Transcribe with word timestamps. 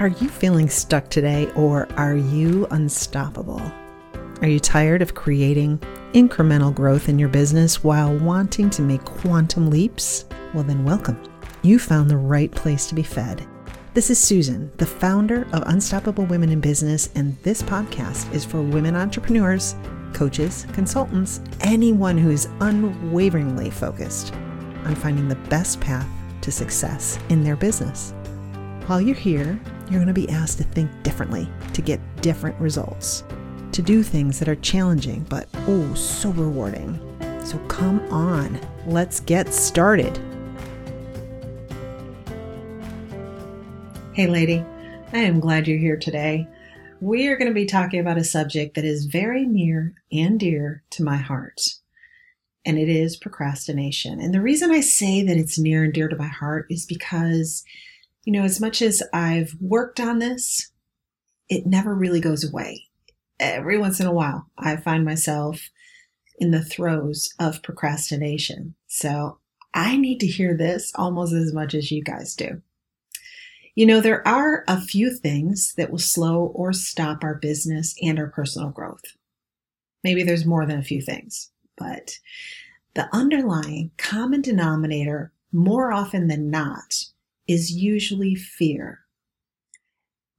Are 0.00 0.08
you 0.08 0.30
feeling 0.30 0.70
stuck 0.70 1.10
today 1.10 1.52
or 1.54 1.86
are 1.98 2.16
you 2.16 2.66
unstoppable? 2.70 3.60
Are 4.40 4.48
you 4.48 4.58
tired 4.58 5.02
of 5.02 5.14
creating 5.14 5.76
incremental 6.14 6.74
growth 6.74 7.10
in 7.10 7.18
your 7.18 7.28
business 7.28 7.84
while 7.84 8.16
wanting 8.16 8.70
to 8.70 8.80
make 8.80 9.04
quantum 9.04 9.68
leaps? 9.68 10.24
Well, 10.54 10.64
then, 10.64 10.84
welcome. 10.84 11.22
You 11.60 11.78
found 11.78 12.08
the 12.08 12.16
right 12.16 12.50
place 12.50 12.86
to 12.86 12.94
be 12.94 13.02
fed. 13.02 13.46
This 13.92 14.08
is 14.08 14.18
Susan, 14.18 14.72
the 14.78 14.86
founder 14.86 15.46
of 15.52 15.64
Unstoppable 15.66 16.24
Women 16.24 16.48
in 16.48 16.62
Business, 16.62 17.10
and 17.14 17.36
this 17.42 17.60
podcast 17.60 18.32
is 18.32 18.42
for 18.42 18.62
women 18.62 18.96
entrepreneurs, 18.96 19.74
coaches, 20.14 20.66
consultants, 20.72 21.42
anyone 21.60 22.16
who 22.16 22.30
is 22.30 22.48
unwaveringly 22.60 23.68
focused 23.68 24.32
on 24.86 24.94
finding 24.94 25.28
the 25.28 25.36
best 25.50 25.78
path 25.78 26.08
to 26.40 26.50
success 26.50 27.18
in 27.28 27.44
their 27.44 27.54
business. 27.54 28.14
While 28.86 29.02
you're 29.02 29.14
here, 29.14 29.60
you're 29.90 29.98
going 29.98 30.06
to 30.06 30.14
be 30.14 30.28
asked 30.28 30.58
to 30.58 30.64
think 30.64 30.88
differently 31.02 31.48
to 31.72 31.82
get 31.82 32.00
different 32.22 32.58
results, 32.60 33.24
to 33.72 33.82
do 33.82 34.04
things 34.04 34.38
that 34.38 34.48
are 34.48 34.54
challenging 34.56 35.26
but 35.28 35.48
oh, 35.66 35.92
so 35.94 36.30
rewarding. 36.30 36.98
So 37.44 37.58
come 37.66 37.98
on, 38.12 38.60
let's 38.86 39.18
get 39.18 39.52
started. 39.52 40.16
Hey, 44.12 44.28
lady, 44.28 44.64
I 45.12 45.18
am 45.18 45.40
glad 45.40 45.66
you're 45.66 45.78
here 45.78 45.96
today. 45.96 46.46
We 47.00 47.26
are 47.26 47.36
going 47.36 47.48
to 47.48 47.54
be 47.54 47.66
talking 47.66 47.98
about 47.98 48.18
a 48.18 48.24
subject 48.24 48.76
that 48.76 48.84
is 48.84 49.06
very 49.06 49.44
near 49.44 49.94
and 50.12 50.38
dear 50.38 50.84
to 50.90 51.02
my 51.02 51.16
heart 51.16 51.60
and 52.64 52.78
it 52.78 52.88
is 52.88 53.16
procrastination. 53.16 54.20
And 54.20 54.34
the 54.34 54.40
reason 54.40 54.70
I 54.70 54.80
say 54.80 55.22
that 55.22 55.36
it's 55.36 55.58
near 55.58 55.82
and 55.82 55.92
dear 55.92 56.08
to 56.08 56.16
my 56.16 56.26
heart 56.26 56.66
is 56.68 56.84
because, 56.86 57.64
you 58.24 58.32
know, 58.32 58.42
as 58.42 58.60
much 58.60 58.82
as 58.82 59.02
I've 59.12 59.56
worked 59.60 60.00
on 60.00 60.18
this, 60.18 60.70
it 61.48 61.66
never 61.66 61.94
really 61.94 62.20
goes 62.20 62.48
away. 62.48 62.86
Every 63.38 63.78
once 63.78 64.00
in 64.00 64.06
a 64.06 64.12
while, 64.12 64.46
I 64.58 64.76
find 64.76 65.04
myself 65.04 65.70
in 66.38 66.50
the 66.50 66.64
throes 66.64 67.32
of 67.38 67.62
procrastination. 67.62 68.74
So 68.86 69.38
I 69.72 69.96
need 69.96 70.20
to 70.20 70.26
hear 70.26 70.56
this 70.56 70.92
almost 70.94 71.32
as 71.32 71.52
much 71.52 71.74
as 71.74 71.90
you 71.90 72.02
guys 72.02 72.34
do. 72.34 72.62
You 73.74 73.86
know, 73.86 74.00
there 74.00 74.26
are 74.26 74.64
a 74.68 74.80
few 74.80 75.14
things 75.14 75.74
that 75.76 75.90
will 75.90 75.98
slow 75.98 76.52
or 76.54 76.72
stop 76.72 77.24
our 77.24 77.36
business 77.36 77.94
and 78.02 78.18
our 78.18 78.26
personal 78.26 78.70
growth. 78.70 79.02
Maybe 80.04 80.22
there's 80.22 80.44
more 80.44 80.66
than 80.66 80.78
a 80.78 80.84
few 80.84 81.00
things 81.00 81.50
but 81.80 82.18
the 82.94 83.08
underlying 83.12 83.90
common 83.96 84.42
denominator, 84.42 85.32
more 85.50 85.92
often 85.92 86.28
than 86.28 86.50
not, 86.50 87.06
is 87.50 87.72
usually 87.72 88.36
fear. 88.36 89.00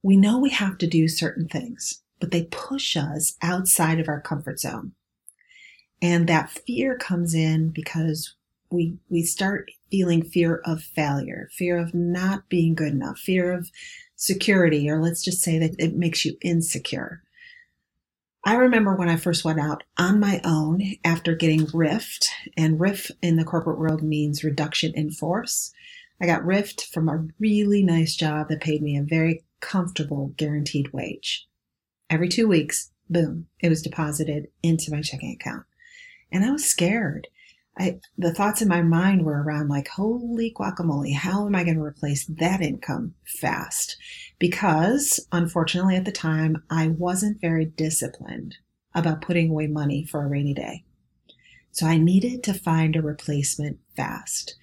We 0.02 0.16
know 0.16 0.38
we 0.38 0.48
have 0.48 0.78
to 0.78 0.86
do 0.86 1.08
certain 1.08 1.46
things, 1.46 2.00
but 2.18 2.30
they 2.30 2.44
push 2.44 2.96
us 2.96 3.36
outside 3.42 4.00
of 4.00 4.08
our 4.08 4.20
comfort 4.20 4.58
zone. 4.58 4.92
And 6.00 6.26
that 6.28 6.48
fear 6.66 6.96
comes 6.96 7.34
in 7.34 7.68
because 7.68 8.34
we, 8.70 8.96
we 9.10 9.24
start 9.24 9.70
feeling 9.90 10.22
fear 10.22 10.62
of 10.64 10.82
failure, 10.82 11.50
fear 11.52 11.76
of 11.76 11.92
not 11.92 12.48
being 12.48 12.74
good 12.74 12.92
enough, 12.92 13.18
fear 13.18 13.52
of 13.52 13.70
security, 14.16 14.88
or 14.88 15.02
let's 15.02 15.22
just 15.22 15.42
say 15.42 15.58
that 15.58 15.74
it 15.78 15.94
makes 15.94 16.24
you 16.24 16.38
insecure. 16.40 17.22
I 18.42 18.54
remember 18.54 18.96
when 18.96 19.10
I 19.10 19.16
first 19.16 19.44
went 19.44 19.60
out 19.60 19.84
on 19.98 20.18
my 20.18 20.40
own 20.44 20.82
after 21.04 21.34
getting 21.34 21.66
RIFed, 21.74 22.30
and 22.56 22.80
RIF 22.80 23.10
in 23.20 23.36
the 23.36 23.44
corporate 23.44 23.78
world 23.78 24.02
means 24.02 24.42
reduction 24.42 24.94
in 24.94 25.10
force. 25.10 25.72
I 26.22 26.26
got 26.26 26.44
RIFed 26.44 26.86
from 26.92 27.08
a 27.08 27.26
really 27.40 27.82
nice 27.82 28.14
job 28.14 28.48
that 28.48 28.60
paid 28.60 28.80
me 28.80 28.96
a 28.96 29.02
very 29.02 29.44
comfortable 29.60 30.32
guaranteed 30.36 30.92
wage. 30.92 31.48
Every 32.08 32.28
two 32.28 32.46
weeks, 32.46 32.92
boom, 33.10 33.48
it 33.58 33.68
was 33.68 33.82
deposited 33.82 34.46
into 34.62 34.92
my 34.92 35.02
checking 35.02 35.32
account. 35.32 35.64
And 36.30 36.44
I 36.44 36.52
was 36.52 36.64
scared. 36.64 37.26
I, 37.76 37.98
the 38.16 38.32
thoughts 38.32 38.62
in 38.62 38.68
my 38.68 38.82
mind 38.82 39.24
were 39.24 39.42
around 39.42 39.68
like, 39.68 39.88
holy 39.88 40.54
guacamole, 40.56 41.12
how 41.12 41.44
am 41.44 41.56
I 41.56 41.64
going 41.64 41.74
to 41.74 41.82
replace 41.82 42.24
that 42.26 42.60
income 42.60 43.14
fast? 43.26 43.96
Because 44.38 45.18
unfortunately 45.32 45.96
at 45.96 46.04
the 46.04 46.12
time, 46.12 46.62
I 46.70 46.88
wasn't 46.88 47.40
very 47.40 47.64
disciplined 47.64 48.58
about 48.94 49.22
putting 49.22 49.50
away 49.50 49.66
money 49.66 50.04
for 50.04 50.22
a 50.22 50.28
rainy 50.28 50.54
day. 50.54 50.84
So 51.72 51.86
I 51.86 51.96
needed 51.96 52.44
to 52.44 52.54
find 52.54 52.94
a 52.94 53.02
replacement 53.02 53.78
fast. 53.96 54.54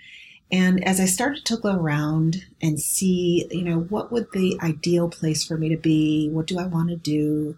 And 0.52 0.84
as 0.84 1.00
I 1.00 1.06
started 1.06 1.46
to 1.46 1.58
go 1.58 1.76
around 1.76 2.46
and 2.62 2.80
see, 2.80 3.48
you 3.52 3.64
know, 3.64 3.82
what 3.82 4.12
would 4.12 4.32
the 4.32 4.58
ideal 4.64 5.08
place 5.08 5.44
for 5.44 5.58
me 5.58 5.70
to 5.70 5.78
be? 5.78 6.30
What 6.30 6.48
do 6.48 6.58
I 6.58 6.66
want 6.66 6.90
to 6.90 6.96
do? 6.96 7.56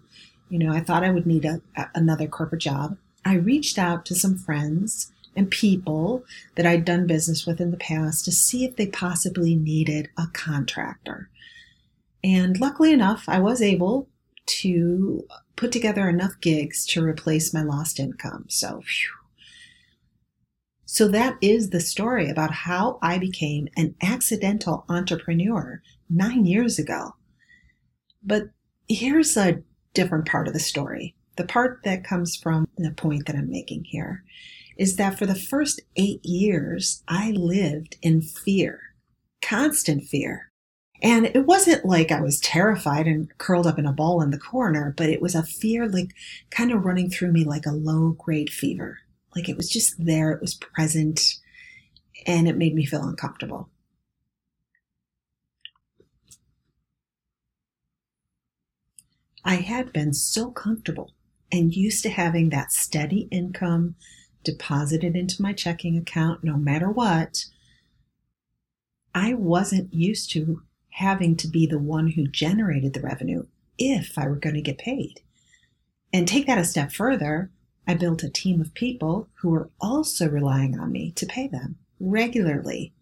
You 0.50 0.58
know, 0.58 0.72
I 0.72 0.80
thought 0.80 1.04
I 1.04 1.10
would 1.10 1.26
need 1.26 1.46
a, 1.46 1.62
a, 1.76 1.88
another 1.94 2.26
corporate 2.26 2.60
job. 2.60 2.98
I 3.24 3.34
reached 3.34 3.78
out 3.78 4.04
to 4.06 4.14
some 4.14 4.36
friends 4.36 5.10
and 5.34 5.50
people 5.50 6.24
that 6.56 6.66
I'd 6.66 6.84
done 6.84 7.06
business 7.06 7.46
with 7.46 7.60
in 7.60 7.70
the 7.70 7.78
past 7.78 8.26
to 8.26 8.32
see 8.32 8.64
if 8.64 8.76
they 8.76 8.86
possibly 8.86 9.54
needed 9.54 10.10
a 10.18 10.26
contractor. 10.32 11.30
And 12.22 12.60
luckily 12.60 12.92
enough, 12.92 13.24
I 13.26 13.38
was 13.38 13.62
able 13.62 14.08
to 14.44 15.26
put 15.56 15.72
together 15.72 16.08
enough 16.08 16.40
gigs 16.40 16.84
to 16.88 17.02
replace 17.02 17.54
my 17.54 17.62
lost 17.62 17.98
income. 17.98 18.44
So, 18.48 18.82
whew. 18.82 19.21
So 20.92 21.08
that 21.08 21.38
is 21.40 21.70
the 21.70 21.80
story 21.80 22.28
about 22.28 22.50
how 22.50 22.98
I 23.00 23.16
became 23.16 23.66
an 23.78 23.94
accidental 24.02 24.84
entrepreneur 24.90 25.80
nine 26.10 26.44
years 26.44 26.78
ago. 26.78 27.14
But 28.22 28.50
here's 28.90 29.34
a 29.38 29.62
different 29.94 30.28
part 30.28 30.48
of 30.48 30.52
the 30.52 30.60
story. 30.60 31.14
The 31.38 31.46
part 31.46 31.80
that 31.84 32.04
comes 32.04 32.36
from 32.36 32.68
the 32.76 32.90
point 32.90 33.24
that 33.24 33.36
I'm 33.36 33.48
making 33.48 33.84
here 33.84 34.22
is 34.76 34.96
that 34.96 35.18
for 35.18 35.24
the 35.24 35.34
first 35.34 35.80
eight 35.96 36.22
years, 36.26 37.02
I 37.08 37.30
lived 37.30 37.96
in 38.02 38.20
fear, 38.20 38.78
constant 39.40 40.04
fear. 40.04 40.50
And 41.02 41.24
it 41.24 41.46
wasn't 41.46 41.86
like 41.86 42.12
I 42.12 42.20
was 42.20 42.38
terrified 42.38 43.06
and 43.06 43.30
curled 43.38 43.66
up 43.66 43.78
in 43.78 43.86
a 43.86 43.92
ball 43.92 44.20
in 44.20 44.30
the 44.30 44.36
corner, 44.36 44.92
but 44.94 45.08
it 45.08 45.22
was 45.22 45.34
a 45.34 45.42
fear 45.42 45.88
like 45.88 46.10
kind 46.50 46.70
of 46.70 46.84
running 46.84 47.08
through 47.08 47.32
me 47.32 47.44
like 47.44 47.64
a 47.64 47.72
low 47.72 48.10
grade 48.10 48.50
fever. 48.50 48.98
Like 49.34 49.48
it 49.48 49.56
was 49.56 49.68
just 49.68 49.94
there, 50.04 50.32
it 50.32 50.40
was 50.40 50.54
present, 50.54 51.20
and 52.26 52.46
it 52.46 52.56
made 52.56 52.74
me 52.74 52.84
feel 52.84 53.02
uncomfortable. 53.02 53.68
I 59.44 59.56
had 59.56 59.92
been 59.92 60.14
so 60.14 60.50
comfortable 60.50 61.12
and 61.50 61.74
used 61.74 62.02
to 62.04 62.10
having 62.10 62.50
that 62.50 62.72
steady 62.72 63.28
income, 63.30 63.96
deposited 64.44 65.16
into 65.16 65.42
my 65.42 65.52
checking 65.52 65.96
account 65.96 66.42
no 66.42 66.56
matter 66.56 66.90
what, 66.90 67.44
I 69.14 69.34
wasn't 69.34 69.92
used 69.92 70.30
to 70.32 70.62
having 70.90 71.36
to 71.36 71.48
be 71.48 71.66
the 71.66 71.78
one 71.78 72.08
who 72.08 72.26
generated 72.26 72.94
the 72.94 73.00
revenue 73.00 73.44
if 73.78 74.16
I 74.16 74.26
were 74.26 74.36
going 74.36 74.54
to 74.54 74.62
get 74.62 74.78
paid. 74.78 75.20
And 76.12 76.28
take 76.28 76.46
that 76.46 76.58
a 76.58 76.64
step 76.64 76.92
further, 76.92 77.50
I 77.86 77.94
built 77.94 78.22
a 78.22 78.30
team 78.30 78.60
of 78.60 78.74
people 78.74 79.28
who 79.40 79.50
were 79.50 79.70
also 79.80 80.28
relying 80.28 80.78
on 80.78 80.92
me 80.92 81.12
to 81.12 81.26
pay 81.26 81.48
them 81.48 81.78
regularly. 81.98 82.92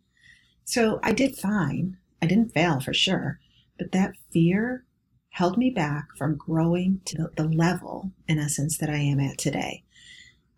So 0.64 1.00
I 1.02 1.12
did 1.12 1.36
fine. 1.36 1.98
I 2.22 2.26
didn't 2.26 2.54
fail 2.54 2.80
for 2.80 2.94
sure, 2.94 3.40
but 3.78 3.92
that 3.92 4.16
fear 4.30 4.84
held 5.30 5.56
me 5.56 5.70
back 5.70 6.08
from 6.16 6.36
growing 6.36 7.00
to 7.06 7.30
the 7.36 7.48
level, 7.48 8.12
in 8.26 8.38
essence, 8.38 8.78
that 8.78 8.90
I 8.90 8.98
am 8.98 9.20
at 9.20 9.38
today. 9.38 9.84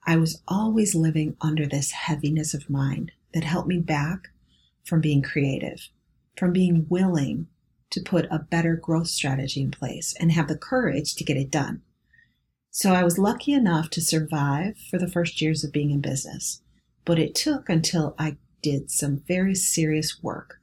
I 0.05 0.17
was 0.17 0.43
always 0.49 0.95
living 0.95 1.37
under 1.41 1.67
this 1.67 1.93
heaviness 1.93 2.55
of 2.55 2.71
mind 2.71 3.13
that 3.35 3.45
held 3.45 3.69
me 3.69 3.79
back 3.79 4.29
from 4.85 5.01
being 5.01 5.23
creative, 5.23 5.89
from 6.37 6.53
being 6.53 6.87
willing 6.89 7.47
to 7.91 8.01
put 8.01 8.27
a 8.31 8.39
better 8.39 8.75
growth 8.75 9.09
strategy 9.09 9.61
in 9.61 9.71
place 9.71 10.15
and 10.19 10.33
have 10.33 10.49
the 10.49 10.57
courage 10.57 11.15
to 11.15 11.25
get 11.25 11.37
it 11.37 11.51
done. 11.51 11.83
So 12.75 12.95
I 12.95 13.05
was 13.05 13.19
lucky 13.19 13.53
enough 13.53 13.91
to 13.91 14.01
survive 14.01 14.79
for 14.79 14.99
the 14.99 15.07
first 15.07 15.43
years 15.43 15.63
of 15.63 15.73
being 15.73 15.91
in 15.91 16.01
business, 16.01 16.63
but 17.05 17.19
it 17.19 17.35
took 17.35 17.69
until 17.69 18.15
I 18.19 18.39
did 18.63 18.91
some 18.91 19.23
very 19.29 19.55
serious 19.55 20.23
work 20.23 20.59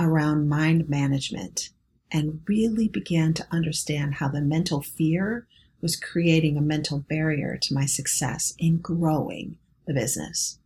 around 0.00 0.48
mind 0.48 0.88
management 0.88 1.68
and 2.10 2.40
really 2.48 2.88
began 2.88 3.34
to 3.34 3.46
understand 3.50 4.14
how 4.14 4.28
the 4.28 4.40
mental 4.40 4.80
fear 4.80 5.46
was 5.82 5.96
creating 5.96 6.56
a 6.56 6.62
mental 6.62 7.00
barrier 7.00 7.58
to 7.60 7.74
my 7.74 7.84
success 7.84 8.54
in 8.58 8.78
growing 8.78 9.58
the 9.86 9.92
business. 9.92 10.58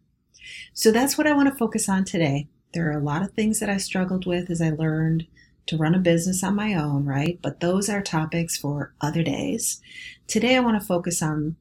So 0.75 0.93
that's 0.93 1.19
what 1.19 1.27
I 1.27 1.33
want 1.33 1.49
to 1.49 1.59
focus 1.59 1.89
on 1.89 2.05
today. 2.05 2.47
There 2.73 2.89
are 2.89 2.99
a 3.01 3.03
lot 3.03 3.23
of 3.23 3.33
things 3.33 3.59
that 3.59 3.69
I 3.69 3.79
struggled 3.79 4.27
with 4.27 4.49
as 4.49 4.63
I 4.63 4.71
learned 4.71 5.27
to 5.69 5.77
run 5.77 5.95
a 5.95 5.99
business 5.99 6.43
on 6.43 6.57
my 6.57 6.75
own, 6.75 7.05
right? 7.05 7.39
But 7.43 7.61
those 7.61 7.89
are 7.89 8.03
topics 8.03 8.57
for 8.57 8.95
other 9.01 9.23
days. 9.23 9.81
Today 10.27 10.57
I 10.57 10.61
want 10.61 10.81
to 10.81 10.87
focus 10.87 11.23
on 11.23 11.57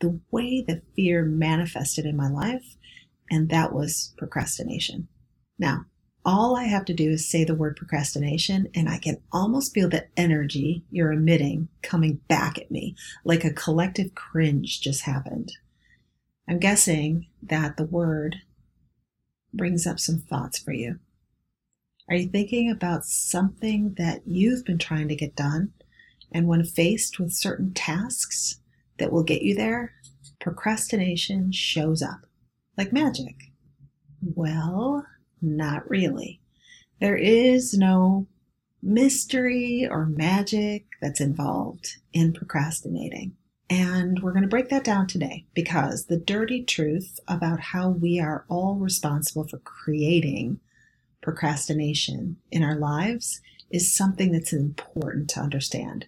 the 0.00 0.20
way 0.30 0.64
that 0.66 0.82
fear 0.94 1.24
manifested 1.24 2.04
in 2.04 2.16
my 2.16 2.28
life, 2.28 2.76
and 3.30 3.48
that 3.48 3.72
was 3.72 4.12
procrastination. 4.18 5.08
Now, 5.58 5.86
all 6.24 6.56
I 6.56 6.64
have 6.64 6.84
to 6.86 6.94
do 6.94 7.10
is 7.10 7.28
say 7.28 7.44
the 7.44 7.54
word 7.54 7.76
procrastination, 7.76 8.68
and 8.74 8.88
I 8.88 8.98
can 8.98 9.22
almost 9.32 9.72
feel 9.72 9.88
the 9.88 10.06
energy 10.16 10.84
you're 10.90 11.12
emitting 11.12 11.68
coming 11.82 12.20
back 12.28 12.58
at 12.58 12.70
me, 12.70 12.96
like 13.24 13.44
a 13.44 13.52
collective 13.52 14.14
cringe 14.14 14.80
just 14.80 15.02
happened. 15.02 15.52
I'm 16.48 16.58
guessing 16.58 17.28
that 17.42 17.76
the 17.76 17.84
word 17.84 18.36
brings 19.54 19.86
up 19.86 19.98
some 20.00 20.18
thoughts 20.18 20.58
for 20.58 20.72
you. 20.72 20.98
Are 22.08 22.16
you 22.16 22.28
thinking 22.28 22.70
about 22.70 23.04
something 23.04 23.94
that 23.98 24.22
you've 24.26 24.64
been 24.64 24.78
trying 24.78 25.08
to 25.08 25.16
get 25.16 25.36
done? 25.36 25.72
And 26.32 26.46
when 26.46 26.64
faced 26.64 27.18
with 27.18 27.32
certain 27.32 27.74
tasks 27.74 28.60
that 28.98 29.12
will 29.12 29.22
get 29.22 29.42
you 29.42 29.54
there, 29.54 29.92
procrastination 30.40 31.52
shows 31.52 32.02
up 32.02 32.20
like 32.78 32.92
magic. 32.92 33.34
Well, 34.22 35.04
not 35.42 35.88
really. 35.88 36.40
There 37.00 37.16
is 37.16 37.74
no 37.74 38.26
mystery 38.82 39.86
or 39.88 40.06
magic 40.06 40.86
that's 41.02 41.20
involved 41.20 41.98
in 42.12 42.32
procrastinating. 42.32 43.36
And 43.68 44.22
we're 44.22 44.32
going 44.32 44.42
to 44.42 44.48
break 44.48 44.70
that 44.70 44.84
down 44.84 45.08
today 45.08 45.44
because 45.52 46.06
the 46.06 46.16
dirty 46.16 46.64
truth 46.64 47.20
about 47.28 47.60
how 47.60 47.90
we 47.90 48.18
are 48.18 48.46
all 48.48 48.76
responsible 48.76 49.46
for 49.46 49.58
creating 49.58 50.60
procrastination 51.22 52.36
in 52.50 52.62
our 52.62 52.76
lives 52.76 53.40
is 53.70 53.92
something 53.92 54.32
that's 54.32 54.52
important 54.52 55.28
to 55.30 55.40
understand. 55.40 56.06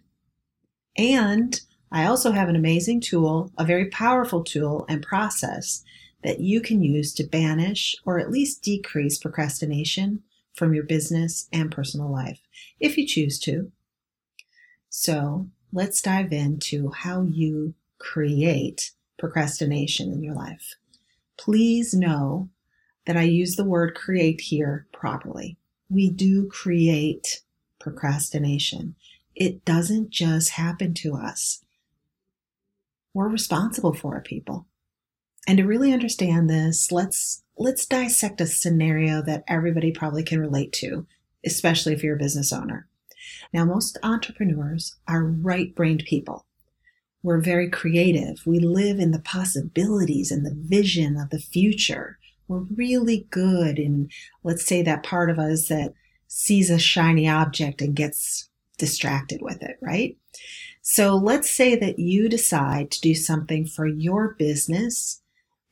And 0.96 1.60
I 1.92 2.06
also 2.06 2.32
have 2.32 2.48
an 2.48 2.56
amazing 2.56 3.00
tool, 3.00 3.52
a 3.58 3.64
very 3.64 3.86
powerful 3.86 4.44
tool 4.44 4.84
and 4.88 5.02
process 5.02 5.82
that 6.22 6.40
you 6.40 6.60
can 6.60 6.82
use 6.82 7.12
to 7.14 7.24
banish 7.24 7.96
or 8.04 8.18
at 8.18 8.30
least 8.30 8.62
decrease 8.62 9.18
procrastination 9.18 10.22
from 10.54 10.74
your 10.74 10.84
business 10.84 11.48
and 11.52 11.70
personal 11.70 12.10
life 12.10 12.40
if 12.78 12.96
you 12.96 13.06
choose 13.06 13.38
to. 13.40 13.72
So 14.88 15.48
let's 15.72 16.02
dive 16.02 16.32
into 16.32 16.90
how 16.90 17.22
you 17.22 17.74
create 17.98 18.92
procrastination 19.18 20.12
in 20.12 20.22
your 20.22 20.34
life. 20.34 20.74
Please 21.38 21.94
know 21.94 22.50
that 23.06 23.16
I 23.16 23.22
use 23.22 23.56
the 23.56 23.64
word 23.64 23.94
create 23.94 24.40
here 24.40 24.86
properly. 24.92 25.56
We 25.88 26.10
do 26.10 26.48
create 26.48 27.42
procrastination. 27.78 28.94
It 29.34 29.64
doesn't 29.64 30.10
just 30.10 30.50
happen 30.50 30.94
to 30.94 31.14
us. 31.14 31.64
We're 33.14 33.28
responsible 33.28 33.94
for 33.94 34.16
it, 34.18 34.24
people. 34.24 34.66
And 35.48 35.58
to 35.58 35.64
really 35.64 35.92
understand 35.92 36.48
this, 36.48 36.92
let's 36.92 37.42
let's 37.56 37.86
dissect 37.86 38.40
a 38.40 38.46
scenario 38.46 39.22
that 39.22 39.44
everybody 39.48 39.90
probably 39.90 40.22
can 40.22 40.38
relate 40.40 40.72
to, 40.72 41.06
especially 41.44 41.92
if 41.92 42.02
you're 42.02 42.16
a 42.16 42.18
business 42.18 42.52
owner. 42.52 42.86
Now, 43.52 43.64
most 43.64 43.98
entrepreneurs 44.02 44.96
are 45.08 45.24
right-brained 45.24 46.04
people. 46.06 46.46
We're 47.22 47.40
very 47.40 47.68
creative. 47.68 48.46
We 48.46 48.60
live 48.60 48.98
in 48.98 49.10
the 49.10 49.20
possibilities 49.20 50.30
and 50.30 50.44
the 50.44 50.54
vision 50.54 51.16
of 51.16 51.30
the 51.30 51.38
future. 51.38 52.18
We're 52.50 52.66
really 52.74 53.28
good 53.30 53.78
in, 53.78 54.10
let's 54.42 54.66
say, 54.66 54.82
that 54.82 55.04
part 55.04 55.30
of 55.30 55.38
us 55.38 55.68
that 55.68 55.94
sees 56.26 56.68
a 56.68 56.80
shiny 56.80 57.28
object 57.28 57.80
and 57.80 57.94
gets 57.94 58.48
distracted 58.76 59.40
with 59.40 59.62
it, 59.62 59.76
right? 59.80 60.16
So 60.82 61.14
let's 61.14 61.48
say 61.48 61.76
that 61.76 62.00
you 62.00 62.28
decide 62.28 62.90
to 62.90 63.00
do 63.00 63.14
something 63.14 63.66
for 63.66 63.86
your 63.86 64.34
business 64.34 65.22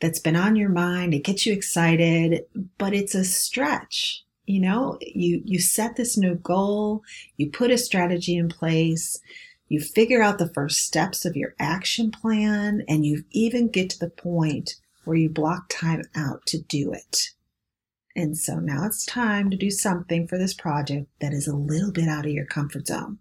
that's 0.01 0.21
been 0.21 0.37
on 0.37 0.55
your 0.55 0.69
mind. 0.69 1.15
It 1.15 1.25
gets 1.25 1.45
you 1.45 1.53
excited, 1.53 2.45
but 2.79 2.95
it's 2.95 3.17
a 3.17 3.25
stretch. 3.25 4.25
You 4.47 4.61
know, 4.61 4.99
you, 5.01 5.43
you 5.45 5.59
set 5.59 5.97
this 5.97 6.17
new 6.17 6.37
goal, 6.37 7.03
you 7.39 7.51
put 7.51 7.73
a 7.73 7.79
strategy 7.79 8.37
in 8.37 8.49
place, 8.49 9.19
you 9.67 9.81
figure 9.81 10.23
out 10.23 10.39
the 10.39 10.55
first 10.55 10.85
steps 10.85 11.25
of 11.25 11.35
your 11.35 11.57
action 11.59 12.13
plan, 12.13 12.85
and 12.87 13.05
you 13.05 13.25
even 13.33 13.69
get 13.69 13.91
to 13.91 13.99
the 13.99 14.11
point 14.11 14.77
where 15.09 15.17
you 15.17 15.31
block 15.31 15.69
time 15.69 16.03
out 16.15 16.47
to 16.47 16.61
do 16.61 16.93
it. 16.93 17.31
And 18.15 18.37
so 18.37 18.57
now 18.57 18.85
it's 18.85 19.05
time 19.05 19.49
to 19.51 19.57
do 19.57 19.71
something 19.71 20.27
for 20.27 20.39
this 20.39 20.55
project 20.55 21.09
that 21.21 21.33
is 21.33 21.47
a 21.47 21.57
little 21.57 21.93
bit 21.93 22.09
out 22.09 22.27
of 22.27 22.33
your 22.33 22.47
comfort 22.47 22.87
zone. 22.87 23.19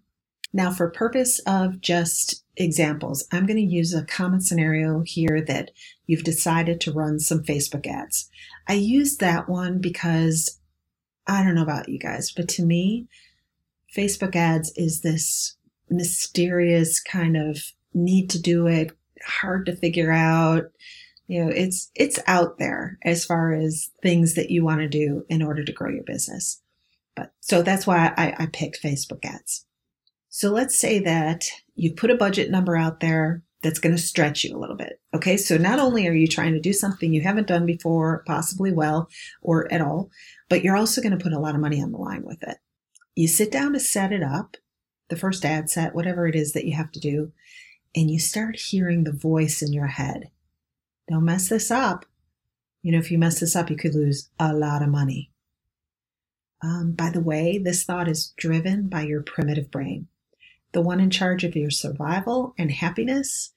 Now, 0.52 0.72
for 0.72 0.90
purpose 0.90 1.40
of 1.46 1.80
just 1.80 2.42
examples, 2.56 3.26
I'm 3.30 3.46
going 3.46 3.58
to 3.58 3.62
use 3.62 3.94
a 3.94 4.04
common 4.04 4.40
scenario 4.40 5.02
here 5.04 5.42
that 5.46 5.70
you've 6.06 6.24
decided 6.24 6.80
to 6.80 6.92
run 6.92 7.20
some 7.20 7.42
Facebook 7.42 7.86
ads. 7.86 8.30
I 8.66 8.74
use 8.74 9.18
that 9.18 9.48
one 9.48 9.78
because 9.78 10.58
I 11.26 11.44
don't 11.44 11.54
know 11.54 11.62
about 11.62 11.88
you 11.88 11.98
guys, 11.98 12.32
but 12.32 12.48
to 12.50 12.64
me, 12.64 13.08
Facebook 13.94 14.34
ads 14.34 14.72
is 14.76 15.02
this 15.02 15.56
mysterious 15.90 17.00
kind 17.00 17.36
of 17.36 17.62
need 17.94 18.30
to 18.30 18.40
do 18.40 18.66
it, 18.66 18.92
hard 19.24 19.66
to 19.66 19.76
figure 19.76 20.12
out. 20.12 20.64
You 21.28 21.44
know, 21.44 21.50
it's, 21.50 21.90
it's 21.94 22.18
out 22.26 22.58
there 22.58 22.98
as 23.04 23.24
far 23.24 23.52
as 23.52 23.90
things 24.02 24.34
that 24.34 24.50
you 24.50 24.64
want 24.64 24.80
to 24.80 24.88
do 24.88 25.24
in 25.28 25.42
order 25.42 25.62
to 25.62 25.72
grow 25.72 25.90
your 25.90 26.04
business. 26.04 26.60
But 27.14 27.32
so 27.40 27.62
that's 27.62 27.86
why 27.86 28.12
I, 28.16 28.34
I 28.38 28.46
picked 28.46 28.82
Facebook 28.82 29.24
ads. 29.24 29.66
So 30.30 30.50
let's 30.50 30.78
say 30.78 30.98
that 31.00 31.44
you 31.74 31.92
put 31.92 32.10
a 32.10 32.16
budget 32.16 32.50
number 32.50 32.76
out 32.76 33.00
there 33.00 33.42
that's 33.62 33.78
going 33.78 33.94
to 33.94 34.00
stretch 34.00 34.44
you 34.44 34.56
a 34.56 34.58
little 34.58 34.76
bit. 34.76 35.00
Okay. 35.12 35.36
So 35.36 35.56
not 35.56 35.80
only 35.80 36.06
are 36.06 36.12
you 36.12 36.28
trying 36.28 36.52
to 36.52 36.60
do 36.60 36.72
something 36.72 37.12
you 37.12 37.22
haven't 37.22 37.48
done 37.48 37.66
before, 37.66 38.22
possibly 38.26 38.72
well 38.72 39.08
or 39.42 39.72
at 39.72 39.80
all, 39.80 40.10
but 40.48 40.62
you're 40.62 40.76
also 40.76 41.00
going 41.00 41.16
to 41.16 41.22
put 41.22 41.32
a 41.32 41.40
lot 41.40 41.54
of 41.54 41.60
money 41.60 41.82
on 41.82 41.92
the 41.92 41.98
line 41.98 42.22
with 42.24 42.42
it. 42.42 42.58
You 43.14 43.26
sit 43.26 43.50
down 43.50 43.72
to 43.72 43.80
set 43.80 44.12
it 44.12 44.22
up, 44.22 44.56
the 45.08 45.16
first 45.16 45.44
ad 45.44 45.68
set, 45.68 45.94
whatever 45.94 46.28
it 46.28 46.36
is 46.36 46.52
that 46.52 46.66
you 46.66 46.76
have 46.76 46.92
to 46.92 47.00
do, 47.00 47.32
and 47.96 48.10
you 48.10 48.20
start 48.20 48.56
hearing 48.56 49.04
the 49.04 49.12
voice 49.12 49.60
in 49.60 49.72
your 49.72 49.88
head. 49.88 50.30
Don't 51.08 51.24
mess 51.24 51.48
this 51.48 51.70
up. 51.70 52.04
You 52.82 52.92
know, 52.92 52.98
if 52.98 53.10
you 53.10 53.18
mess 53.18 53.40
this 53.40 53.56
up, 53.56 53.70
you 53.70 53.76
could 53.76 53.94
lose 53.94 54.30
a 54.38 54.52
lot 54.52 54.82
of 54.82 54.88
money. 54.88 55.30
Um, 56.62 56.92
by 56.92 57.10
the 57.10 57.20
way, 57.20 57.58
this 57.58 57.84
thought 57.84 58.08
is 58.08 58.34
driven 58.36 58.88
by 58.88 59.02
your 59.02 59.22
primitive 59.22 59.70
brain 59.70 60.08
the 60.72 60.80
one 60.80 61.00
in 61.00 61.10
charge 61.10 61.44
of 61.44 61.56
your 61.56 61.70
survival 61.70 62.54
and 62.58 62.70
happiness. 62.70 63.52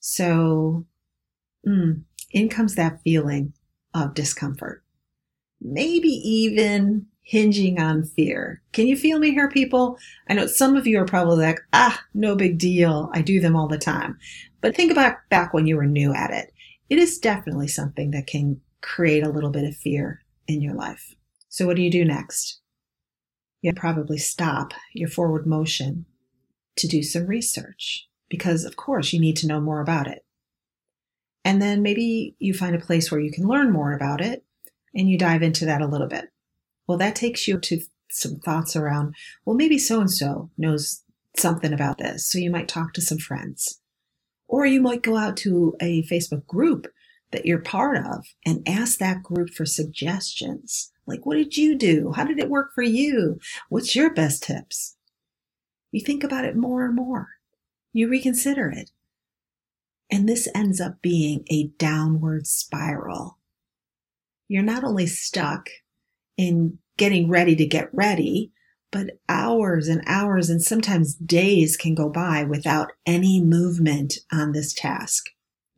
So, 0.00 0.86
mm, 1.66 2.02
in 2.32 2.48
comes 2.48 2.74
that 2.74 3.02
feeling 3.02 3.52
of 3.94 4.14
discomfort. 4.14 4.82
Maybe 5.60 6.08
even 6.08 7.06
hinging 7.22 7.80
on 7.80 8.04
fear. 8.04 8.62
Can 8.72 8.86
you 8.86 8.96
feel 8.96 9.18
me 9.18 9.32
here, 9.32 9.50
people? 9.50 9.98
I 10.28 10.34
know 10.34 10.46
some 10.46 10.76
of 10.76 10.86
you 10.86 10.98
are 11.00 11.06
probably 11.06 11.44
like, 11.44 11.60
ah, 11.72 12.00
no 12.14 12.36
big 12.36 12.58
deal. 12.58 13.10
I 13.12 13.22
do 13.22 13.40
them 13.40 13.56
all 13.56 13.68
the 13.68 13.78
time. 13.78 14.16
But 14.60 14.76
think 14.76 14.92
about 14.92 15.16
back 15.28 15.52
when 15.52 15.66
you 15.66 15.76
were 15.76 15.86
new 15.86 16.14
at 16.14 16.30
it. 16.30 16.52
It 16.88 16.98
is 16.98 17.18
definitely 17.18 17.68
something 17.68 18.12
that 18.12 18.26
can 18.26 18.60
create 18.80 19.24
a 19.24 19.30
little 19.30 19.50
bit 19.50 19.64
of 19.64 19.76
fear 19.76 20.22
in 20.46 20.60
your 20.62 20.74
life. 20.74 21.14
So 21.48 21.66
what 21.66 21.76
do 21.76 21.82
you 21.82 21.90
do 21.90 22.04
next? 22.04 22.60
You 23.62 23.72
probably 23.72 24.18
stop 24.18 24.74
your 24.94 25.08
forward 25.08 25.46
motion 25.46 26.06
to 26.76 26.86
do 26.86 27.02
some 27.02 27.26
research 27.26 28.08
because, 28.28 28.64
of 28.64 28.76
course, 28.76 29.12
you 29.12 29.20
need 29.20 29.36
to 29.38 29.46
know 29.46 29.60
more 29.60 29.80
about 29.80 30.06
it. 30.06 30.24
And 31.44 31.62
then 31.62 31.82
maybe 31.82 32.36
you 32.38 32.54
find 32.54 32.74
a 32.74 32.80
place 32.80 33.10
where 33.10 33.20
you 33.20 33.32
can 33.32 33.46
learn 33.48 33.72
more 33.72 33.92
about 33.92 34.20
it 34.20 34.44
and 34.94 35.08
you 35.08 35.18
dive 35.18 35.42
into 35.42 35.64
that 35.64 35.80
a 35.80 35.86
little 35.86 36.08
bit. 36.08 36.30
Well, 36.86 36.98
that 36.98 37.16
takes 37.16 37.48
you 37.48 37.58
to 37.58 37.80
some 38.10 38.36
thoughts 38.36 38.76
around, 38.76 39.14
well, 39.44 39.56
maybe 39.56 39.78
so 39.78 40.00
and 40.00 40.10
so 40.10 40.50
knows 40.56 41.02
something 41.36 41.72
about 41.72 41.98
this. 41.98 42.26
So 42.26 42.38
you 42.38 42.50
might 42.50 42.68
talk 42.68 42.92
to 42.94 43.00
some 43.00 43.18
friends. 43.18 43.80
Or 44.48 44.66
you 44.66 44.80
might 44.80 45.02
go 45.02 45.16
out 45.16 45.36
to 45.38 45.74
a 45.80 46.02
Facebook 46.04 46.46
group 46.46 46.86
that 47.32 47.46
you're 47.46 47.58
part 47.58 47.98
of 47.98 48.26
and 48.44 48.66
ask 48.68 48.98
that 48.98 49.22
group 49.22 49.50
for 49.50 49.66
suggestions. 49.66 50.92
Like, 51.06 51.26
what 51.26 51.36
did 51.36 51.56
you 51.56 51.76
do? 51.76 52.12
How 52.14 52.24
did 52.24 52.38
it 52.38 52.50
work 52.50 52.70
for 52.74 52.82
you? 52.82 53.38
What's 53.68 53.96
your 53.96 54.12
best 54.12 54.42
tips? 54.44 54.96
You 55.92 56.00
think 56.00 56.24
about 56.24 56.44
it 56.44 56.56
more 56.56 56.84
and 56.84 56.94
more. 56.94 57.28
You 57.92 58.08
reconsider 58.08 58.70
it. 58.70 58.90
And 60.10 60.28
this 60.28 60.48
ends 60.54 60.80
up 60.80 61.02
being 61.02 61.44
a 61.50 61.68
downward 61.78 62.46
spiral. 62.46 63.38
You're 64.48 64.62
not 64.62 64.84
only 64.84 65.06
stuck 65.06 65.68
in 66.36 66.78
getting 66.96 67.28
ready 67.28 67.56
to 67.56 67.66
get 67.66 67.88
ready, 67.92 68.52
but 68.90 69.18
hours 69.28 69.88
and 69.88 70.02
hours 70.06 70.48
and 70.48 70.62
sometimes 70.62 71.14
days 71.14 71.76
can 71.76 71.94
go 71.94 72.08
by 72.08 72.44
without 72.44 72.92
any 73.04 73.42
movement 73.42 74.14
on 74.32 74.52
this 74.52 74.72
task. 74.72 75.26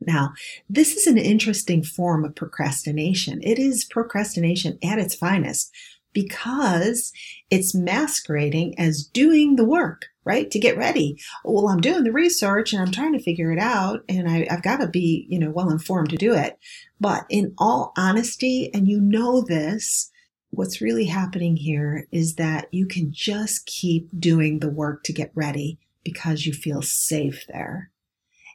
Now, 0.01 0.33
this 0.69 0.95
is 0.95 1.07
an 1.07 1.17
interesting 1.17 1.83
form 1.83 2.23
of 2.23 2.35
procrastination. 2.35 3.41
It 3.43 3.59
is 3.59 3.83
procrastination 3.83 4.77
at 4.83 4.99
its 4.99 5.15
finest 5.15 5.71
because 6.13 7.11
it's 7.49 7.75
masquerading 7.75 8.79
as 8.79 9.03
doing 9.03 9.55
the 9.55 9.65
work, 9.65 10.05
right? 10.23 10.49
To 10.51 10.59
get 10.59 10.77
ready. 10.77 11.19
Well, 11.43 11.67
I'm 11.67 11.81
doing 11.81 12.03
the 12.03 12.11
research 12.11 12.73
and 12.73 12.81
I'm 12.81 12.91
trying 12.91 13.13
to 13.13 13.23
figure 13.23 13.51
it 13.51 13.59
out 13.59 14.03
and 14.09 14.29
I, 14.29 14.47
have 14.49 14.63
got 14.63 14.77
to 14.77 14.87
be, 14.87 15.27
you 15.29 15.37
know, 15.37 15.51
well 15.51 15.69
informed 15.69 16.09
to 16.09 16.17
do 16.17 16.33
it. 16.33 16.57
But 16.99 17.25
in 17.29 17.53
all 17.57 17.93
honesty, 17.97 18.71
and 18.73 18.87
you 18.87 18.99
know 18.99 19.41
this, 19.41 20.09
what's 20.51 20.81
really 20.81 21.05
happening 21.05 21.57
here 21.57 22.07
is 22.11 22.35
that 22.35 22.67
you 22.71 22.85
can 22.85 23.11
just 23.11 23.65
keep 23.65 24.09
doing 24.19 24.59
the 24.59 24.69
work 24.69 25.03
to 25.03 25.13
get 25.13 25.31
ready 25.35 25.79
because 26.03 26.45
you 26.45 26.53
feel 26.53 26.81
safe 26.81 27.45
there. 27.47 27.91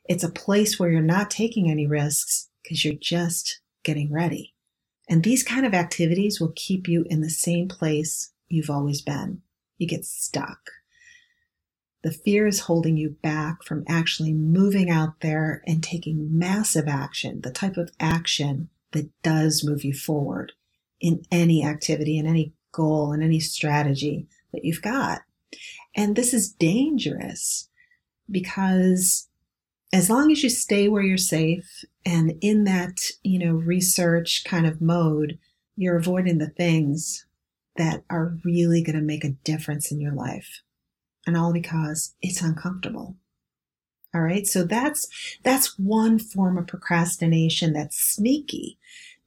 It's 0.07 0.25
a 0.25 0.31
place 0.31 0.79
where 0.79 0.91
you're 0.91 1.01
not 1.01 1.31
taking 1.31 1.71
any 1.71 1.87
risks 1.87 2.49
because 2.63 2.85
you're 2.85 2.95
just 2.95 3.61
getting 3.83 4.13
ready. 4.13 4.55
And 5.09 5.23
these 5.23 5.43
kind 5.43 5.67
of 5.67 5.75
activities 5.75 6.41
will 6.41 6.53
keep 6.57 6.89
you 6.89 7.05
in 7.09 7.21
the 7.21 7.31
same 7.31 7.69
place 7.69 8.33
you've 8.49 8.71
always 8.71 9.03
been. 9.03 9.43
You 9.79 9.87
get 9.87 10.05
stuck. 10.05 10.71
The 12.03 12.13
fear 12.13 12.47
is 12.47 12.61
holding 12.61 12.97
you 12.97 13.17
back 13.23 13.63
from 13.63 13.85
actually 13.89 14.33
moving 14.35 14.91
out 14.91 15.21
there 15.21 15.63
and 15.67 15.83
taking 15.83 16.39
massive 16.39 16.87
action, 16.87 17.41
the 17.41 17.51
type 17.51 17.77
of 17.77 17.91
action 17.99 18.69
that 18.93 19.11
does 19.23 19.65
move 19.65 19.85
you 19.85 19.95
forward 19.95 20.53
in 21.05 21.23
any 21.31 21.63
activity, 21.63 22.17
in 22.17 22.27
any 22.27 22.55
goal, 22.73 23.13
in 23.13 23.23
any 23.23 23.39
strategy 23.39 24.27
that 24.55 24.65
you've 24.65 24.81
got. 24.81 25.21
And 25.95 26.17
this 26.17 26.33
is 26.33 26.51
dangerous 26.51 27.69
because 28.31 29.29
as 29.93 30.09
long 30.09 30.33
as 30.33 30.43
you 30.43 30.49
stay 30.49 30.89
where 30.89 31.03
you're 31.03 31.19
safe 31.19 31.85
and 32.07 32.33
in 32.41 32.65
that, 32.65 33.01
you 33.23 33.39
know, 33.39 33.53
research 33.53 34.45
kind 34.47 34.67
of 34.67 34.81
mode, 34.81 35.39
you're 35.77 35.99
avoiding 35.99 36.39
the 36.39 36.49
things 36.49 37.27
that 37.77 38.03
are 38.09 38.39
really 38.43 38.83
going 38.83 38.97
to 38.97 39.03
make 39.03 39.25
a 39.25 39.37
difference 39.45 39.93
in 39.93 40.01
your 40.01 40.15
life. 40.15 40.63
And 41.27 41.37
all 41.37 41.53
because 41.53 42.15
it's 42.23 42.41
uncomfortable. 42.41 43.17
All 44.15 44.23
right. 44.23 44.47
So 44.47 44.65
that's, 44.65 45.07
that's 45.43 45.79
one 45.79 46.19
form 46.19 46.57
of 46.57 46.67
procrastination 46.67 47.75
that's 47.75 48.01
sneaky 48.01 48.79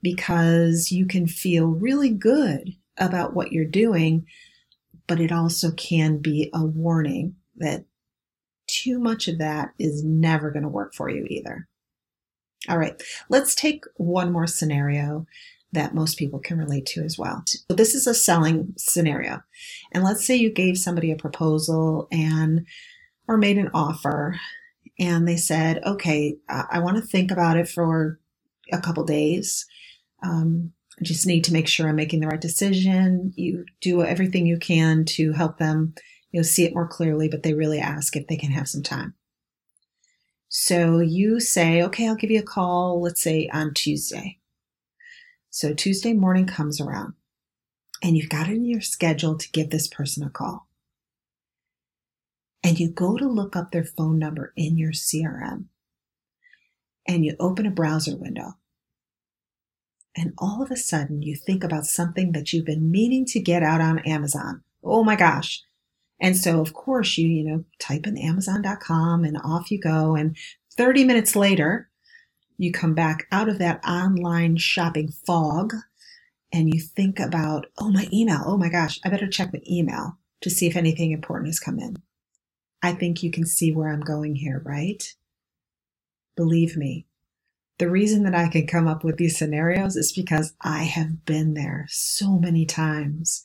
because 0.01 0.91
you 0.91 1.05
can 1.05 1.27
feel 1.27 1.67
really 1.67 2.09
good 2.09 2.73
about 2.97 3.33
what 3.33 3.51
you're 3.51 3.65
doing, 3.65 4.25
but 5.07 5.19
it 5.19 5.31
also 5.31 5.71
can 5.71 6.17
be 6.17 6.49
a 6.53 6.63
warning 6.63 7.35
that 7.57 7.85
too 8.67 8.99
much 8.99 9.27
of 9.27 9.37
that 9.37 9.69
is 9.79 10.03
never 10.03 10.51
going 10.51 10.63
to 10.63 10.69
work 10.69 10.93
for 10.93 11.09
you 11.09 11.25
either. 11.29 11.67
All 12.67 12.77
right, 12.77 13.01
let's 13.29 13.55
take 13.55 13.85
one 13.95 14.31
more 14.31 14.47
scenario 14.47 15.25
that 15.73 15.95
most 15.95 16.17
people 16.17 16.39
can 16.39 16.57
relate 16.57 16.85
to 16.87 17.01
as 17.03 17.17
well. 17.17 17.43
So 17.45 17.73
this 17.73 17.93
is 17.93 18.07
a 18.07 18.13
selling 18.13 18.73
scenario. 18.77 19.41
And 19.91 20.03
let's 20.03 20.25
say 20.25 20.35
you 20.35 20.51
gave 20.51 20.77
somebody 20.77 21.11
a 21.11 21.17
proposal 21.17 22.07
and 22.11 22.65
or 23.27 23.37
made 23.37 23.57
an 23.57 23.69
offer 23.73 24.39
and 24.99 25.27
they 25.27 25.37
said, 25.37 25.83
okay, 25.85 26.37
I 26.49 26.79
want 26.79 26.97
to 26.97 27.03
think 27.03 27.31
about 27.31 27.57
it 27.57 27.69
for 27.69 28.19
a 28.71 28.81
couple 28.81 29.03
days. 29.03 29.65
Um, 30.23 30.73
I 30.99 31.03
just 31.03 31.27
need 31.27 31.43
to 31.45 31.53
make 31.53 31.67
sure 31.67 31.87
I'm 31.87 31.95
making 31.95 32.21
the 32.21 32.27
right 32.27 32.41
decision. 32.41 33.33
You 33.35 33.65
do 33.81 34.03
everything 34.03 34.45
you 34.45 34.57
can 34.57 35.05
to 35.05 35.33
help 35.33 35.57
them 35.57 35.93
you 36.31 36.39
know, 36.39 36.43
see 36.43 36.65
it 36.65 36.73
more 36.73 36.87
clearly, 36.87 37.27
but 37.29 37.43
they 37.43 37.53
really 37.53 37.79
ask 37.79 38.15
if 38.15 38.27
they 38.27 38.37
can 38.37 38.51
have 38.51 38.67
some 38.67 38.83
time. 38.83 39.13
So 40.49 40.99
you 40.99 41.39
say, 41.39 41.81
okay, 41.83 42.07
I'll 42.07 42.15
give 42.15 42.31
you 42.31 42.39
a 42.39 42.43
call, 42.43 43.01
let's 43.01 43.21
say 43.21 43.49
on 43.51 43.73
Tuesday. 43.73 44.39
So 45.49 45.73
Tuesday 45.73 46.13
morning 46.13 46.45
comes 46.45 46.79
around 46.79 47.13
and 48.03 48.15
you've 48.15 48.29
got 48.29 48.47
it 48.47 48.53
in 48.53 48.65
your 48.65 48.81
schedule 48.81 49.37
to 49.37 49.51
give 49.51 49.69
this 49.69 49.87
person 49.87 50.23
a 50.23 50.29
call. 50.29 50.67
And 52.63 52.79
you 52.79 52.91
go 52.91 53.17
to 53.17 53.27
look 53.27 53.55
up 53.55 53.71
their 53.71 53.83
phone 53.83 54.19
number 54.19 54.53
in 54.55 54.77
your 54.77 54.91
CRM 54.91 55.65
and 57.07 57.25
you 57.25 57.35
open 57.39 57.65
a 57.65 57.71
browser 57.71 58.15
window. 58.15 58.53
And 60.17 60.33
all 60.39 60.61
of 60.63 60.71
a 60.71 60.75
sudden 60.75 61.21
you 61.21 61.35
think 61.35 61.63
about 61.63 61.85
something 61.85 62.33
that 62.33 62.51
you've 62.51 62.65
been 62.65 62.91
meaning 62.91 63.23
to 63.27 63.39
get 63.39 63.63
out 63.63 63.79
on 63.79 63.99
Amazon. 63.99 64.63
Oh 64.83 65.03
my 65.03 65.15
gosh, 65.15 65.63
and 66.19 66.35
so, 66.35 66.61
of 66.61 66.73
course, 66.73 67.17
you, 67.17 67.27
you 67.27 67.43
know, 67.43 67.63
type 67.79 68.07
in 68.07 68.17
amazon.com 68.17 69.23
and 69.23 69.37
off 69.43 69.71
you 69.71 69.79
go. 69.79 70.15
And 70.15 70.35
30 70.75 71.03
minutes 71.03 71.35
later, 71.35 71.89
you 72.57 72.71
come 72.71 72.95
back 72.95 73.27
out 73.31 73.49
of 73.49 73.59
that 73.59 73.83
online 73.85 74.57
shopping 74.57 75.09
fog 75.09 75.73
and 76.51 76.73
you 76.73 76.79
think 76.79 77.19
about, 77.19 77.67
oh, 77.77 77.91
my 77.91 78.07
email. 78.11 78.41
Oh 78.45 78.57
my 78.57 78.69
gosh, 78.69 78.99
I 79.05 79.09
better 79.09 79.27
check 79.27 79.53
my 79.53 79.61
email 79.69 80.17
to 80.41 80.49
see 80.49 80.65
if 80.65 80.75
anything 80.75 81.11
important 81.11 81.49
has 81.49 81.59
come 81.59 81.79
in. 81.79 81.97
I 82.81 82.93
think 82.93 83.21
you 83.21 83.31
can 83.31 83.45
see 83.45 83.71
where 83.71 83.89
I'm 83.89 84.01
going 84.01 84.35
here, 84.35 84.61
right? 84.63 85.03
Believe 86.35 86.77
me, 86.77 87.06
the 87.79 87.89
reason 87.89 88.23
that 88.23 88.35
I 88.35 88.49
can 88.49 88.67
come 88.67 88.87
up 88.87 89.03
with 89.03 89.17
these 89.17 89.37
scenarios 89.37 89.95
is 89.95 90.11
because 90.11 90.53
I 90.61 90.83
have 90.83 91.25
been 91.25 91.53
there 91.55 91.87
so 91.89 92.39
many 92.39 92.65
times 92.65 93.43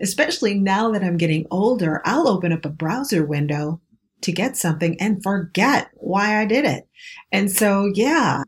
especially 0.00 0.54
now 0.54 0.90
that 0.90 1.02
I'm 1.02 1.16
getting 1.16 1.46
older, 1.50 2.02
I'll 2.04 2.28
open 2.28 2.52
up 2.52 2.64
a 2.64 2.70
browser 2.70 3.24
window 3.24 3.80
to 4.22 4.32
get 4.32 4.56
something 4.56 5.00
and 5.00 5.22
forget 5.22 5.90
why 5.94 6.40
I 6.40 6.44
did 6.44 6.64
it. 6.64 6.88
And 7.30 7.50
so, 7.50 7.90
yeah, 7.94 8.42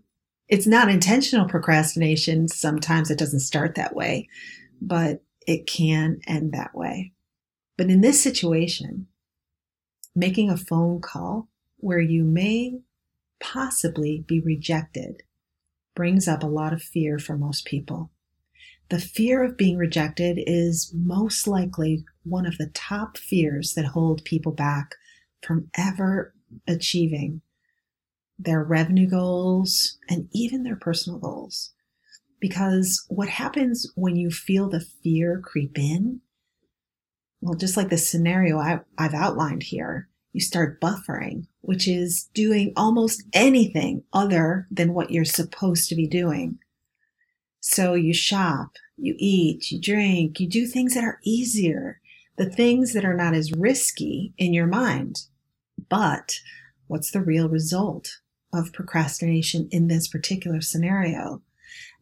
it's 0.48 0.66
not 0.66 0.90
intentional 0.90 1.48
procrastination. 1.48 2.48
Sometimes 2.48 3.10
it 3.10 3.18
doesn't 3.18 3.40
start 3.40 3.76
that 3.76 3.94
way, 3.94 4.28
but 4.82 5.22
it 5.46 5.66
can 5.66 6.20
end 6.26 6.52
that 6.52 6.74
way. 6.74 7.12
But 7.76 7.88
in 7.90 8.00
this 8.00 8.22
situation, 8.22 9.06
making 10.14 10.50
a 10.50 10.56
phone 10.56 11.00
call 11.00 11.48
where 11.78 12.00
you 12.00 12.24
may 12.24 12.78
possibly 13.40 14.24
be 14.26 14.40
rejected 14.40 15.22
brings 15.94 16.26
up 16.26 16.42
a 16.42 16.48
lot 16.48 16.72
of 16.72 16.82
fear 16.82 17.18
for 17.18 17.36
most 17.36 17.64
people. 17.64 18.10
The 18.90 19.00
fear 19.00 19.42
of 19.42 19.56
being 19.56 19.76
rejected 19.76 20.38
is 20.46 20.92
most 20.94 21.46
likely 21.46 22.04
one 22.24 22.46
of 22.46 22.58
the 22.58 22.70
top 22.74 23.16
fears 23.16 23.74
that 23.74 23.86
hold 23.86 24.24
people 24.24 24.52
back 24.52 24.96
from 25.42 25.70
ever 25.76 26.34
achieving 26.66 27.40
their 28.38 28.62
revenue 28.62 29.08
goals 29.08 29.98
and 30.08 30.28
even 30.32 30.64
their 30.64 30.76
personal 30.76 31.18
goals. 31.18 31.72
Because 32.40 33.04
what 33.08 33.28
happens 33.28 33.90
when 33.94 34.16
you 34.16 34.30
feel 34.30 34.68
the 34.68 34.84
fear 35.02 35.40
creep 35.42 35.78
in? 35.78 36.20
Well, 37.40 37.54
just 37.54 37.76
like 37.76 37.88
the 37.88 37.98
scenario 37.98 38.58
I, 38.58 38.80
have 38.98 39.14
outlined 39.14 39.62
here, 39.62 40.08
you 40.34 40.40
start 40.40 40.80
buffering, 40.80 41.46
which 41.60 41.86
is 41.86 42.28
doing 42.34 42.72
almost 42.76 43.22
anything 43.32 44.02
other 44.12 44.66
than 44.68 44.92
what 44.92 45.12
you're 45.12 45.24
supposed 45.24 45.88
to 45.88 45.94
be 45.94 46.08
doing. 46.08 46.58
So 47.60 47.94
you 47.94 48.12
shop, 48.12 48.72
you 48.96 49.14
eat, 49.16 49.70
you 49.70 49.80
drink, 49.80 50.40
you 50.40 50.48
do 50.48 50.66
things 50.66 50.94
that 50.94 51.04
are 51.04 51.20
easier, 51.22 52.00
the 52.36 52.50
things 52.50 52.94
that 52.94 53.04
are 53.04 53.16
not 53.16 53.32
as 53.32 53.52
risky 53.52 54.34
in 54.36 54.52
your 54.52 54.66
mind. 54.66 55.22
But 55.88 56.40
what's 56.88 57.12
the 57.12 57.20
real 57.20 57.48
result 57.48 58.18
of 58.52 58.72
procrastination 58.72 59.68
in 59.70 59.86
this 59.86 60.08
particular 60.08 60.60
scenario? 60.60 61.42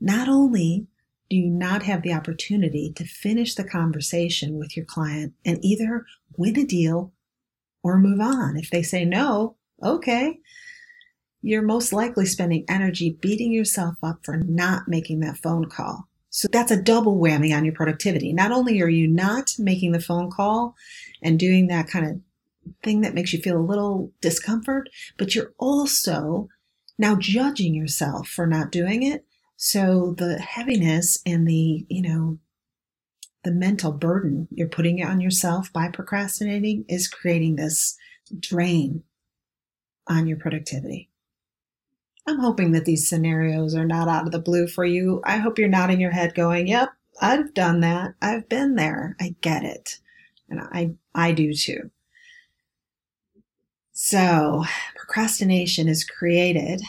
Not 0.00 0.26
only 0.26 0.86
do 1.28 1.36
you 1.36 1.50
not 1.50 1.82
have 1.82 2.00
the 2.00 2.14
opportunity 2.14 2.94
to 2.96 3.04
finish 3.04 3.54
the 3.54 3.64
conversation 3.64 4.58
with 4.58 4.74
your 4.74 4.86
client 4.86 5.34
and 5.44 5.62
either 5.62 6.06
win 6.38 6.58
a 6.58 6.64
deal 6.64 7.12
or 7.82 7.98
move 7.98 8.20
on. 8.20 8.56
If 8.56 8.70
they 8.70 8.82
say 8.82 9.04
no, 9.04 9.56
okay, 9.82 10.38
you're 11.42 11.62
most 11.62 11.92
likely 11.92 12.26
spending 12.26 12.64
energy 12.68 13.18
beating 13.20 13.52
yourself 13.52 13.96
up 14.02 14.20
for 14.24 14.36
not 14.36 14.88
making 14.88 15.20
that 15.20 15.38
phone 15.38 15.68
call. 15.68 16.08
So 16.30 16.48
that's 16.50 16.70
a 16.70 16.80
double 16.80 17.18
whammy 17.18 17.54
on 17.54 17.64
your 17.64 17.74
productivity. 17.74 18.32
Not 18.32 18.52
only 18.52 18.80
are 18.80 18.88
you 18.88 19.06
not 19.06 19.52
making 19.58 19.92
the 19.92 20.00
phone 20.00 20.30
call 20.30 20.74
and 21.22 21.38
doing 21.38 21.66
that 21.66 21.88
kind 21.88 22.06
of 22.06 22.20
thing 22.82 23.02
that 23.02 23.14
makes 23.14 23.32
you 23.32 23.40
feel 23.40 23.58
a 23.58 23.60
little 23.60 24.12
discomfort, 24.20 24.88
but 25.18 25.34
you're 25.34 25.52
also 25.58 26.48
now 26.98 27.16
judging 27.16 27.74
yourself 27.74 28.28
for 28.28 28.46
not 28.46 28.70
doing 28.70 29.02
it. 29.02 29.26
So 29.56 30.14
the 30.16 30.38
heaviness 30.38 31.20
and 31.26 31.46
the, 31.46 31.84
you 31.88 32.02
know, 32.02 32.38
the 33.44 33.52
mental 33.52 33.92
burden 33.92 34.48
you're 34.50 34.68
putting 34.68 35.02
on 35.04 35.20
yourself 35.20 35.72
by 35.72 35.88
procrastinating 35.88 36.84
is 36.88 37.08
creating 37.08 37.56
this 37.56 37.96
drain 38.38 39.02
on 40.06 40.26
your 40.26 40.36
productivity. 40.36 41.10
I'm 42.26 42.38
hoping 42.38 42.72
that 42.72 42.84
these 42.84 43.08
scenarios 43.08 43.74
are 43.74 43.84
not 43.84 44.08
out 44.08 44.26
of 44.26 44.32
the 44.32 44.38
blue 44.38 44.68
for 44.68 44.84
you. 44.84 45.20
I 45.24 45.38
hope 45.38 45.58
you're 45.58 45.68
nodding 45.68 46.00
your 46.00 46.12
head 46.12 46.34
going, 46.34 46.68
yep, 46.68 46.90
I've 47.20 47.52
done 47.52 47.80
that. 47.80 48.14
I've 48.22 48.48
been 48.48 48.76
there. 48.76 49.16
I 49.20 49.34
get 49.40 49.64
it. 49.64 49.98
And 50.48 50.60
I, 50.60 50.92
I 51.14 51.32
do 51.32 51.52
too. 51.52 51.90
So 53.92 54.64
procrastination 54.94 55.88
is 55.88 56.04
created 56.04 56.82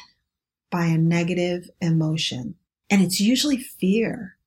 by 0.70 0.86
a 0.86 0.98
negative 0.98 1.70
emotion 1.82 2.56
and 2.90 3.02
it's 3.02 3.20
usually 3.20 3.58
fear, 3.58 4.38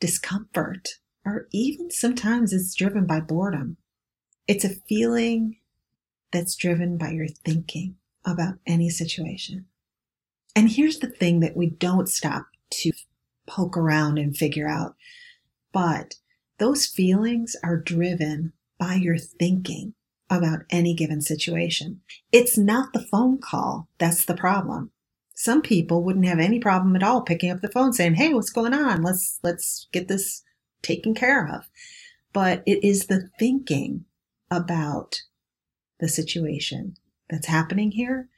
discomfort, 0.00 0.98
or 1.26 1.48
even 1.52 1.90
sometimes 1.92 2.54
it's 2.54 2.74
driven 2.76 3.06
by 3.06 3.20
boredom. 3.20 3.78
It's 4.48 4.64
a 4.64 4.70
feeling 4.88 5.58
that's 6.32 6.56
driven 6.56 6.98
by 6.98 7.10
your 7.12 7.28
thinking 7.28 7.96
about 8.26 8.56
any 8.66 8.90
situation. 8.90 9.66
And 10.56 10.70
here's 10.70 11.00
the 11.00 11.08
thing 11.10 11.40
that 11.40 11.56
we 11.56 11.68
don't 11.70 12.08
stop 12.08 12.46
to 12.72 12.92
poke 13.46 13.76
around 13.76 14.18
and 14.18 14.36
figure 14.36 14.68
out 14.68 14.94
but 15.72 16.16
those 16.58 16.86
feelings 16.86 17.56
are 17.64 17.78
driven 17.78 18.54
by 18.78 18.96
your 18.96 19.18
thinking 19.18 19.94
about 20.30 20.60
any 20.70 20.94
given 20.94 21.22
situation. 21.22 22.02
It's 22.32 22.58
not 22.58 22.94
the 22.94 23.06
phone 23.12 23.38
call 23.38 23.88
that's 23.98 24.26
the 24.26 24.36
problem. 24.36 24.92
Some 25.34 25.62
people 25.62 26.04
wouldn't 26.04 26.26
have 26.26 26.40
any 26.40 26.60
problem 26.60 26.96
at 26.96 27.04
all 27.04 27.22
picking 27.22 27.50
up 27.50 27.62
the 27.62 27.70
phone 27.70 27.94
saying, 27.94 28.16
"Hey, 28.16 28.34
what's 28.34 28.50
going 28.50 28.74
on? 28.74 29.02
Let's 29.02 29.40
let's 29.44 29.88
get 29.92 30.08
this 30.08 30.42
taken 30.86 31.14
care 31.14 31.46
of." 31.46 31.68
But 32.32 32.62
it 32.66 32.84
is 32.84 33.06
the 33.06 33.30
thinking 33.38 34.04
about 34.50 35.22
the 35.98 36.08
situation 36.08 36.96
that's 37.28 37.46
happening 37.46 37.92
here 37.92 38.28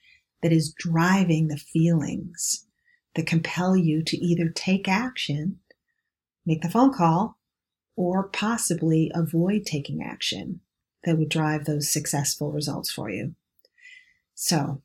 that 0.43 0.53
is 0.53 0.73
driving 0.73 1.49
the 1.49 1.57
feelings 1.57 2.67
that 3.15 3.27
compel 3.27 3.77
you 3.77 4.03
to 4.05 4.17
either 4.17 4.49
take 4.49 4.89
action, 4.89 5.59
make 6.47 6.63
the 6.63 6.71
phone 6.71 6.93
call, 6.93 7.39
or 7.97 8.29
possibly 8.29 9.11
avoid 9.15 9.67
taking 9.67 10.03
action 10.03 10.61
that 11.05 11.19
would 11.19 11.29
drive 11.29 11.65
those 11.65 11.91
successful 11.91 12.53
results 12.53 12.91
for 12.91 13.11
you. 13.11 13.35
So 14.35 14.83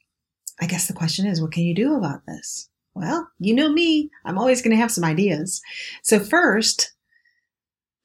I 0.60 0.66
guess 0.66 0.88
the 0.88 0.94
question 0.94 1.28
is, 1.28 1.42
what 1.42 1.52
can 1.52 1.64
you 1.64 1.76
do 1.76 1.96
about 1.96 2.26
this? 2.26 2.70
Well, 2.96 3.30
you 3.40 3.54
know 3.54 3.72
me, 3.72 4.10
I'm 4.26 4.38
always 4.38 4.62
going 4.62 4.72
to 4.72 4.82
have 4.82 4.92
some 4.92 5.04
ideas. 5.04 5.62
So 6.02 6.20
first, 6.20 6.94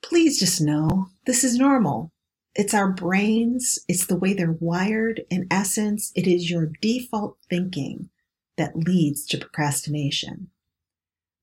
please 0.03 0.39
just 0.39 0.61
know 0.61 1.09
this 1.27 1.45
is 1.45 1.59
normal. 1.59 2.13
It's 2.55 2.75
our 2.75 2.91
brains. 2.91 3.79
It's 3.89 4.07
the 4.07 4.17
way 4.17 4.33
they're 4.33 4.57
wired. 4.59 5.23
In 5.31 5.47
essence, 5.51 6.13
it 6.17 6.27
is 6.27 6.51
your 6.51 6.73
default 6.81 7.37
thinking 7.49 8.09
that 8.57 8.77
leads 8.77 9.25
to 9.27 9.39
procrastination. 9.39 10.51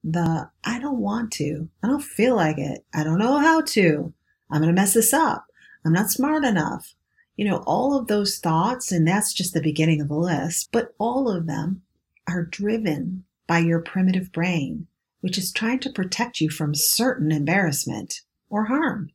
The 0.04 0.50
I 0.64 0.80
don't 0.80 1.00
want 1.00 1.32
to. 1.34 1.70
I 1.82 1.88
don't 1.88 2.04
feel 2.04 2.36
like 2.36 2.58
it. 2.58 2.86
I 2.94 3.04
don't 3.04 3.20
know 3.20 3.40
how 3.40 3.62
to. 3.62 4.14
I'm 4.52 4.62
going 4.62 4.74
to 4.74 4.80
mess 4.80 4.94
this 4.94 5.14
up. 5.14 5.46
I'm 5.86 5.94
not 5.94 6.12
smart 6.12 6.44
enough 6.44 6.96
you 7.36 7.46
know, 7.46 7.64
all 7.66 7.98
of 7.98 8.08
those 8.08 8.38
thoughts, 8.38 8.92
and 8.92 9.08
that's 9.08 9.34
just 9.34 9.54
the 9.54 9.62
beginning 9.62 10.00
of 10.02 10.08
the 10.08 10.16
list, 10.16 10.70
but 10.72 10.94
all 10.98 11.30
of 11.30 11.48
them 11.48 11.82
are 12.28 12.44
driven 12.44 13.26
by 13.48 13.60
your 13.60 13.82
primitive 13.82 14.32
brain, 14.32 14.88
which 15.22 15.38
is 15.38 15.52
trying 15.52 15.80
to 15.80 15.92
protect 15.92 16.40
you 16.40 16.50
from 16.50 16.74
certain 16.74 17.32
embarrassment 17.32 18.22
or 18.50 18.66
harm. 18.66 19.12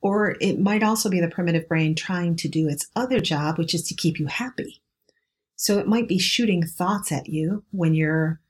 Or 0.00 0.36
it 0.40 0.58
might 0.58 0.82
also 0.82 1.10
be 1.10 1.20
the 1.20 1.28
primitive 1.28 1.68
brain 1.68 1.94
trying 1.94 2.36
to 2.36 2.48
do 2.48 2.68
its 2.68 2.88
other 2.96 3.20
job, 3.20 3.58
which 3.58 3.74
is 3.74 3.82
to 3.88 3.94
keep 3.94 4.18
you 4.18 4.26
happy. 4.26 4.82
So 5.56 5.78
it 5.78 5.86
might 5.86 6.08
be 6.08 6.18
shooting 6.18 6.62
thoughts 6.62 7.12
at 7.12 7.28
you 7.28 7.64
when 7.70 7.94
you're 7.94 8.40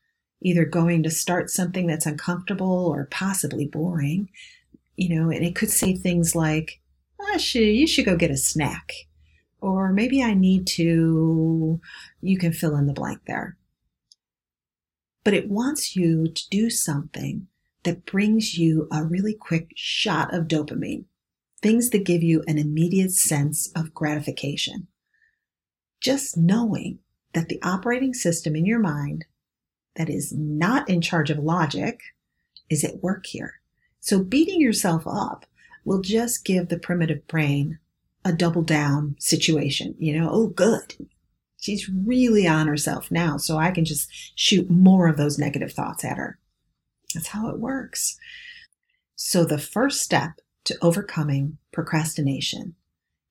either 0.43 0.65
going 0.65 1.03
to 1.03 1.11
start 1.11 1.51
something 1.51 1.87
that's 1.87 2.07
uncomfortable 2.07 2.87
or 2.87 3.09
possibly 3.11 3.67
boring, 3.67 4.31
you 4.97 5.15
know, 5.19 5.31
and 5.31 5.45
it 5.45 5.57
could 5.57 5.71
say 5.71 5.95
things 5.95 6.35
like, 6.35 6.81
ah, 7.21 7.35
I 7.35 7.37
should, 7.37 7.63
you 7.63 7.87
should 7.87 8.05
go 8.05 8.17
get 8.17 8.31
a 8.31 8.37
snack. 8.37 8.93
Or 9.61 9.93
maybe 9.93 10.23
I 10.23 10.35
need 10.35 10.67
to, 10.69 11.81
you 12.23 12.39
can 12.39 12.53
fill 12.53 12.77
in 12.77 12.87
the 12.87 12.93
blank 12.93 13.21
there. 13.27 13.57
But 15.25 15.35
it 15.35 15.51
wants 15.51 15.97
you 15.97 16.29
to 16.29 16.49
do 16.49 16.71
something 16.71 17.49
that 17.85 18.07
brings 18.07 18.59
you 18.59 18.89
a 18.93 19.05
really 19.05 19.35
quick 19.35 19.73
shot 19.75 20.35
of 20.35 20.49
dopamine, 20.49 21.05
things 21.63 21.91
that 21.91 22.05
give 22.05 22.23
you 22.23 22.43
an 22.47 22.59
immediate 22.59 23.13
sense 23.13 23.71
of 23.75 23.95
gratification. 23.95 24.89
Just 26.01 26.37
knowing 26.37 26.99
that 27.33 27.49
the 27.49 27.61
operating 27.63 28.15
system 28.15 28.57
in 28.57 28.67
your 28.67 28.79
mind 28.79 29.27
that 29.97 30.09
is 30.09 30.33
not 30.33 30.89
in 30.89 31.01
charge 31.01 31.31
of 31.31 31.39
logic 31.39 32.01
is 32.69 32.85
at 32.85 33.03
work 33.03 33.27
here. 33.27 33.61
So 34.01 34.23
beating 34.23 34.61
yourself 34.61 35.07
up 35.07 35.47
will 35.85 36.01
just 36.01 36.45
give 36.45 36.69
the 36.69 36.79
primitive 36.79 37.27
brain 37.27 37.79
a 38.25 38.33
double 38.33 38.63
down 38.63 39.17
situation. 39.19 39.95
You 39.99 40.19
know, 40.19 40.31
oh, 40.31 40.47
good. 40.49 41.09
She's 41.59 41.89
really 41.89 42.47
on 42.47 42.67
herself 42.67 43.11
now, 43.11 43.37
so 43.37 43.59
I 43.59 43.71
can 43.71 43.85
just 43.85 44.09
shoot 44.35 44.71
more 44.71 45.09
of 45.09 45.17
those 45.17 45.39
negative 45.39 45.73
thoughts 45.73 46.05
at 46.05 46.17
her. 46.17 46.39
That's 47.13 47.29
how 47.29 47.49
it 47.49 47.59
works. 47.59 48.19
So, 49.17 49.45
the 49.45 49.59
first 49.59 50.01
step 50.01 50.41
to 50.65 50.79
overcoming 50.83 51.59
procrastination 51.73 52.75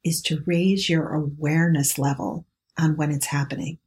is 0.04 0.22
to 0.24 0.44
raise 0.46 0.90
your 0.90 1.14
awareness 1.14 1.98
level 1.98 2.46
on 2.78 2.96
when 2.96 3.12
it's 3.12 3.28
happening. 3.28 3.80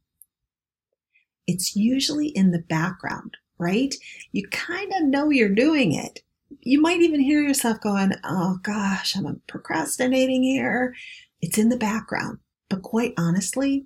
It's 1.47 1.75
usually 1.75 2.27
in 2.27 2.51
the 2.51 2.59
background, 2.59 3.37
right? 3.57 3.93
You 4.31 4.47
kind 4.49 4.91
of 4.93 5.03
know 5.03 5.29
you're 5.29 5.49
doing 5.49 5.93
it, 5.93 6.21
you 6.61 6.81
might 6.81 7.01
even 7.01 7.19
hear 7.19 7.41
yourself 7.41 7.81
going, 7.81 8.13
Oh 8.23 8.59
gosh, 8.63 9.15
I'm 9.15 9.41
procrastinating 9.47 10.43
here. 10.43 10.95
It's 11.41 11.57
in 11.57 11.69
the 11.69 11.77
background. 11.77 12.39
But 12.69 12.83
quite 12.83 13.13
honestly, 13.17 13.85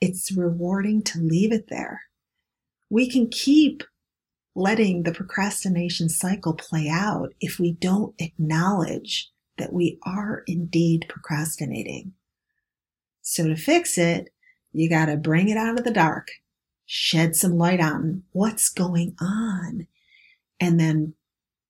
it's 0.00 0.32
rewarding 0.32 1.02
to 1.04 1.18
leave 1.18 1.52
it 1.52 1.68
there. 1.68 2.02
We 2.90 3.08
can 3.10 3.28
keep 3.28 3.82
letting 4.54 5.02
the 5.02 5.12
procrastination 5.12 6.08
cycle 6.08 6.54
play 6.54 6.88
out 6.88 7.34
if 7.40 7.58
we 7.58 7.72
don't 7.72 8.14
acknowledge 8.18 9.30
that 9.58 9.72
we 9.72 9.98
are 10.04 10.42
indeed 10.46 11.06
procrastinating. 11.08 12.12
So 13.22 13.48
to 13.48 13.56
fix 13.56 13.98
it, 13.98 14.30
you 14.72 14.88
got 14.88 15.06
to 15.06 15.16
bring 15.16 15.48
it 15.48 15.56
out 15.56 15.78
of 15.78 15.84
the 15.84 15.90
dark, 15.90 16.28
shed 16.86 17.36
some 17.36 17.56
light 17.56 17.80
on 17.80 18.22
what's 18.32 18.68
going 18.68 19.14
on, 19.20 19.86
and 20.60 20.78
then 20.78 21.14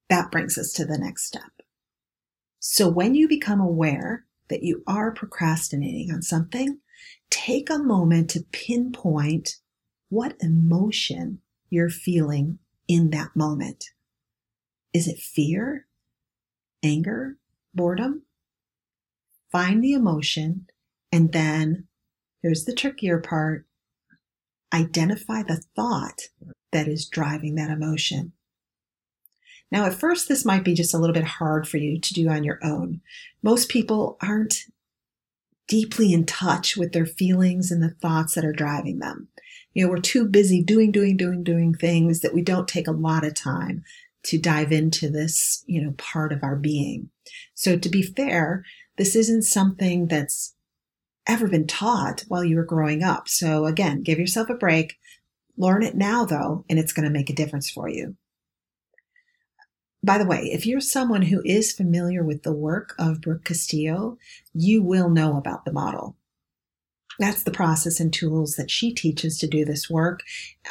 that 0.09 0.31
brings 0.31 0.59
us 0.59 0.73
to 0.73 0.85
the 0.85 0.99
next 0.99 1.27
step. 1.27 1.51
So 2.59 2.89
when 2.89 3.15
you 3.15 3.29
become 3.29 3.61
aware 3.61 4.25
that 4.49 4.63
you 4.63 4.83
are 4.87 5.13
procrastinating 5.13 6.11
on 6.13 6.23
something, 6.23 6.79
take 7.31 7.71
a 7.71 7.79
moment 7.79 8.31
to 8.31 8.45
pinpoint 8.53 9.57
what 10.09 10.37
emotion 10.41 11.41
you're 11.71 11.91
feeling 11.91 12.59
in 12.89 13.11
that 13.11 13.35
moment. 13.35 13.91
Is 14.93 15.09
it 15.09 15.19
fear, 15.19 15.87
anger, 16.83 17.37
boredom? 17.75 18.23
Find 19.51 19.83
the 19.83 19.93
emotion 19.93 20.67
and 21.13 21.33
then 21.33 21.87
here's 22.43 22.65
the 22.65 22.75
trickier 22.75 23.19
part. 23.19 23.67
Identify 24.73 25.45
the 25.45 25.63
thought 25.77 26.23
that 26.73 26.89
is 26.89 27.07
driving 27.07 27.55
that 27.55 27.71
emotion. 27.71 28.33
Now, 29.71 29.87
at 29.87 29.95
first, 29.95 30.29
this 30.29 30.45
might 30.45 30.65
be 30.65 30.75
just 30.75 30.93
a 30.93 30.99
little 30.99 31.15
bit 31.15 31.25
hard 31.25 31.69
for 31.69 31.79
you 31.79 32.01
to 32.01 32.15
do 32.15 32.29
on 32.29 32.45
your 32.45 32.59
own. 32.65 33.01
Most 33.43 33.69
people 33.69 34.19
aren't 34.21 34.65
deeply 35.69 36.13
in 36.13 36.27
touch 36.27 36.77
with 36.77 36.93
their 36.93 37.07
feelings 37.07 37.71
and 37.71 37.83
the 37.83 37.91
thoughts 37.91 38.35
that 38.35 38.45
are 38.45 38.53
driving 38.53 38.99
them. 38.99 39.29
You 39.75 39.85
know, 39.85 39.91
we're 39.91 39.99
too 39.99 40.27
busy 40.27 40.63
doing, 40.63 40.93
doing, 40.93 41.17
doing, 41.17 41.43
doing 41.43 41.75
things 41.75 42.21
that 42.21 42.33
we 42.33 42.43
don't 42.43 42.69
take 42.69 42.87
a 42.87 42.93
lot 42.93 43.25
of 43.25 43.35
time 43.35 43.83
to 44.25 44.39
dive 44.39 44.73
into 44.73 45.11
this, 45.11 45.65
you 45.67 45.83
know, 45.83 45.93
part 45.99 46.33
of 46.33 46.43
our 46.43 46.57
being. 46.57 47.11
So 47.55 47.77
to 47.77 47.89
be 47.89 48.03
fair, 48.03 48.65
this 48.97 49.15
isn't 49.15 49.43
something 49.43 50.07
that's 50.07 50.55
ever 51.27 51.49
been 51.49 51.67
taught 51.67 52.25
while 52.29 52.45
you 52.45 52.57
were 52.57 52.65
growing 52.65 53.03
up. 53.03 53.29
So 53.29 53.67
again, 53.67 54.03
give 54.03 54.19
yourself 54.19 54.49
a 54.49 54.55
break. 54.55 54.97
Learn 55.57 55.83
it 55.83 55.97
now 55.97 56.25
though, 56.25 56.65
and 56.69 56.79
it's 56.79 56.93
going 56.93 57.05
to 57.05 57.13
make 57.13 57.31
a 57.31 57.35
difference 57.35 57.69
for 57.71 57.89
you. 57.89 58.17
By 60.03 60.19
the 60.19 60.27
way, 60.27 60.51
if 60.53 60.67
you're 60.67 60.81
someone 60.81 61.23
who 61.23 61.41
is 61.45 61.73
familiar 61.73 62.23
with 62.23 62.43
the 62.43 62.53
work 62.53 62.95
of 62.99 63.23
Brooke 63.23 63.45
Castillo, 63.45 64.19
you 64.53 64.83
will 64.83 65.09
know 65.09 65.39
about 65.39 65.65
the 65.65 65.73
model. 65.73 66.17
That's 67.19 67.45
the 67.45 67.51
process 67.51 68.01
and 68.01 68.13
tools 68.13 68.57
that 68.57 68.71
she 68.71 68.93
teaches 68.93 69.39
to 69.39 69.47
do 69.47 69.65
this 69.65 69.89
work. 69.89 70.21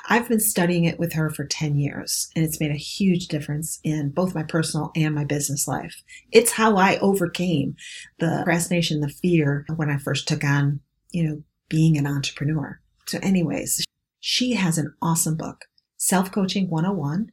I've 0.09 0.27
been 0.27 0.39
studying 0.39 0.83
it 0.83 0.99
with 0.99 1.13
her 1.13 1.29
for 1.29 1.45
10 1.45 1.77
years, 1.77 2.29
and 2.35 2.43
it's 2.43 2.59
made 2.59 2.71
a 2.71 2.75
huge 2.75 3.27
difference 3.27 3.79
in 3.83 4.09
both 4.09 4.35
my 4.35 4.43
personal 4.43 4.91
and 4.95 5.15
my 5.15 5.23
business 5.23 5.67
life. 5.67 6.03
It's 6.31 6.51
how 6.51 6.75
I 6.77 6.97
overcame 6.97 7.75
the 8.19 8.41
procrastination, 8.43 8.99
the 8.99 9.09
fear 9.09 9.65
when 9.75 9.89
I 9.89 9.97
first 9.97 10.27
took 10.27 10.43
on, 10.43 10.81
you 11.11 11.23
know, 11.23 11.43
being 11.69 11.97
an 11.97 12.07
entrepreneur. 12.07 12.79
So 13.07 13.19
anyways, 13.21 13.85
she 14.19 14.53
has 14.53 14.77
an 14.77 14.93
awesome 15.01 15.35
book, 15.35 15.65
Self 15.97 16.31
Coaching 16.31 16.69
101 16.69 17.31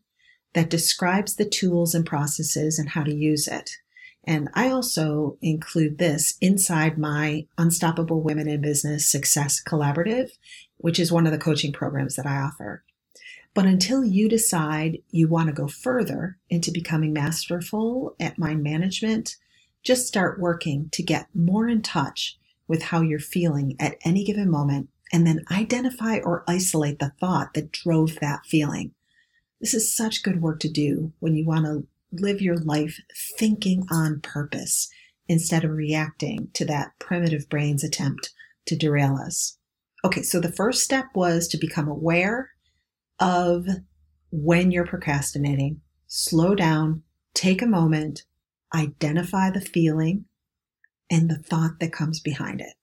that 0.54 0.70
describes 0.70 1.36
the 1.36 1.44
tools 1.44 1.94
and 1.94 2.04
processes 2.04 2.78
and 2.78 2.90
how 2.90 3.04
to 3.04 3.14
use 3.14 3.46
it. 3.46 3.70
And 4.30 4.48
I 4.54 4.70
also 4.70 5.38
include 5.42 5.98
this 5.98 6.36
inside 6.40 6.96
my 6.96 7.48
Unstoppable 7.58 8.22
Women 8.22 8.48
in 8.48 8.60
Business 8.60 9.04
Success 9.04 9.60
Collaborative, 9.60 10.30
which 10.76 11.00
is 11.00 11.10
one 11.10 11.26
of 11.26 11.32
the 11.32 11.38
coaching 11.38 11.72
programs 11.72 12.14
that 12.14 12.26
I 12.26 12.36
offer. 12.36 12.84
But 13.54 13.66
until 13.66 14.04
you 14.04 14.28
decide 14.28 15.02
you 15.10 15.26
want 15.26 15.48
to 15.48 15.52
go 15.52 15.66
further 15.66 16.38
into 16.48 16.70
becoming 16.70 17.12
masterful 17.12 18.14
at 18.20 18.38
mind 18.38 18.62
management, 18.62 19.34
just 19.82 20.06
start 20.06 20.38
working 20.38 20.90
to 20.90 21.02
get 21.02 21.26
more 21.34 21.66
in 21.66 21.82
touch 21.82 22.38
with 22.68 22.84
how 22.84 23.00
you're 23.00 23.18
feeling 23.18 23.74
at 23.80 23.96
any 24.04 24.22
given 24.22 24.48
moment 24.48 24.90
and 25.12 25.26
then 25.26 25.44
identify 25.50 26.18
or 26.18 26.44
isolate 26.46 27.00
the 27.00 27.12
thought 27.18 27.54
that 27.54 27.72
drove 27.72 28.20
that 28.20 28.46
feeling. 28.46 28.94
This 29.60 29.74
is 29.74 29.92
such 29.92 30.22
good 30.22 30.40
work 30.40 30.60
to 30.60 30.68
do 30.68 31.12
when 31.18 31.34
you 31.34 31.44
want 31.44 31.64
to 31.64 31.88
live 32.12 32.40
your 32.40 32.58
life 32.58 32.98
thinking 33.38 33.86
on 33.90 34.20
purpose 34.20 34.88
instead 35.28 35.64
of 35.64 35.70
reacting 35.70 36.48
to 36.54 36.64
that 36.64 36.92
primitive 36.98 37.48
brain's 37.48 37.84
attempt 37.84 38.32
to 38.66 38.76
derail 38.76 39.16
us. 39.16 39.58
Okay, 40.04 40.22
so 40.22 40.40
the 40.40 40.52
first 40.52 40.82
step 40.82 41.06
was 41.14 41.46
to 41.48 41.58
become 41.58 41.88
aware 41.88 42.50
of 43.18 43.66
when 44.30 44.70
you're 44.70 44.86
procrastinating. 44.86 45.80
Slow 46.06 46.54
down, 46.54 47.02
take 47.34 47.62
a 47.62 47.66
moment, 47.66 48.24
identify 48.74 49.50
the 49.50 49.60
feeling 49.60 50.24
and 51.10 51.28
the 51.28 51.38
thought 51.38 51.80
that 51.80 51.92
comes 51.92 52.20
behind 52.20 52.60
it. 52.60 52.74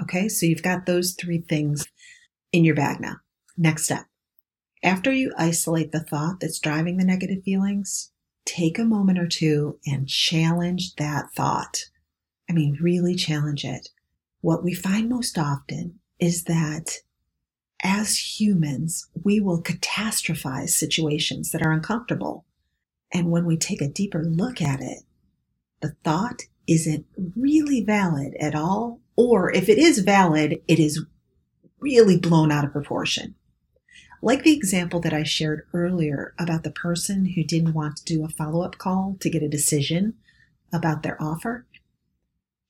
Okay, 0.00 0.28
so 0.28 0.46
you've 0.46 0.62
got 0.62 0.86
those 0.86 1.12
three 1.12 1.42
things 1.42 1.86
in 2.52 2.64
your 2.64 2.74
bag 2.74 3.00
now. 3.00 3.16
Next 3.56 3.84
step. 3.84 4.06
After 4.82 5.12
you 5.12 5.32
isolate 5.36 5.92
the 5.92 6.02
thought 6.02 6.40
that's 6.40 6.58
driving 6.58 6.96
the 6.96 7.04
negative 7.04 7.44
feelings, 7.44 8.11
take 8.44 8.78
a 8.78 8.84
moment 8.84 9.18
or 9.18 9.26
two 9.26 9.78
and 9.86 10.08
challenge 10.08 10.94
that 10.96 11.32
thought. 11.34 11.84
I 12.48 12.52
mean, 12.52 12.78
really 12.80 13.14
challenge 13.14 13.64
it. 13.64 13.88
What 14.40 14.64
we 14.64 14.74
find 14.74 15.08
most 15.08 15.38
often 15.38 16.00
is 16.18 16.44
that 16.44 16.98
as 17.82 18.40
humans, 18.40 19.08
we 19.24 19.40
will 19.40 19.62
catastrophize 19.62 20.70
situations 20.70 21.50
that 21.50 21.62
are 21.62 21.72
uncomfortable. 21.72 22.44
And 23.12 23.30
when 23.30 23.44
we 23.44 23.56
take 23.56 23.82
a 23.82 23.88
deeper 23.88 24.24
look 24.24 24.62
at 24.62 24.80
it, 24.80 25.02
the 25.80 25.96
thought 26.04 26.42
isn't 26.68 27.06
really 27.36 27.82
valid 27.84 28.34
at 28.40 28.54
all. 28.54 29.00
Or 29.16 29.52
if 29.52 29.68
it 29.68 29.78
is 29.78 29.98
valid, 29.98 30.62
it 30.68 30.78
is 30.78 31.04
really 31.80 32.16
blown 32.16 32.52
out 32.52 32.64
of 32.64 32.72
proportion. 32.72 33.34
Like 34.24 34.44
the 34.44 34.54
example 34.54 35.00
that 35.00 35.12
I 35.12 35.24
shared 35.24 35.66
earlier 35.74 36.32
about 36.38 36.62
the 36.62 36.70
person 36.70 37.26
who 37.26 37.42
didn't 37.42 37.74
want 37.74 37.96
to 37.96 38.04
do 38.04 38.24
a 38.24 38.28
follow 38.28 38.62
up 38.62 38.78
call 38.78 39.16
to 39.18 39.28
get 39.28 39.42
a 39.42 39.48
decision 39.48 40.14
about 40.72 41.02
their 41.02 41.20
offer, 41.20 41.66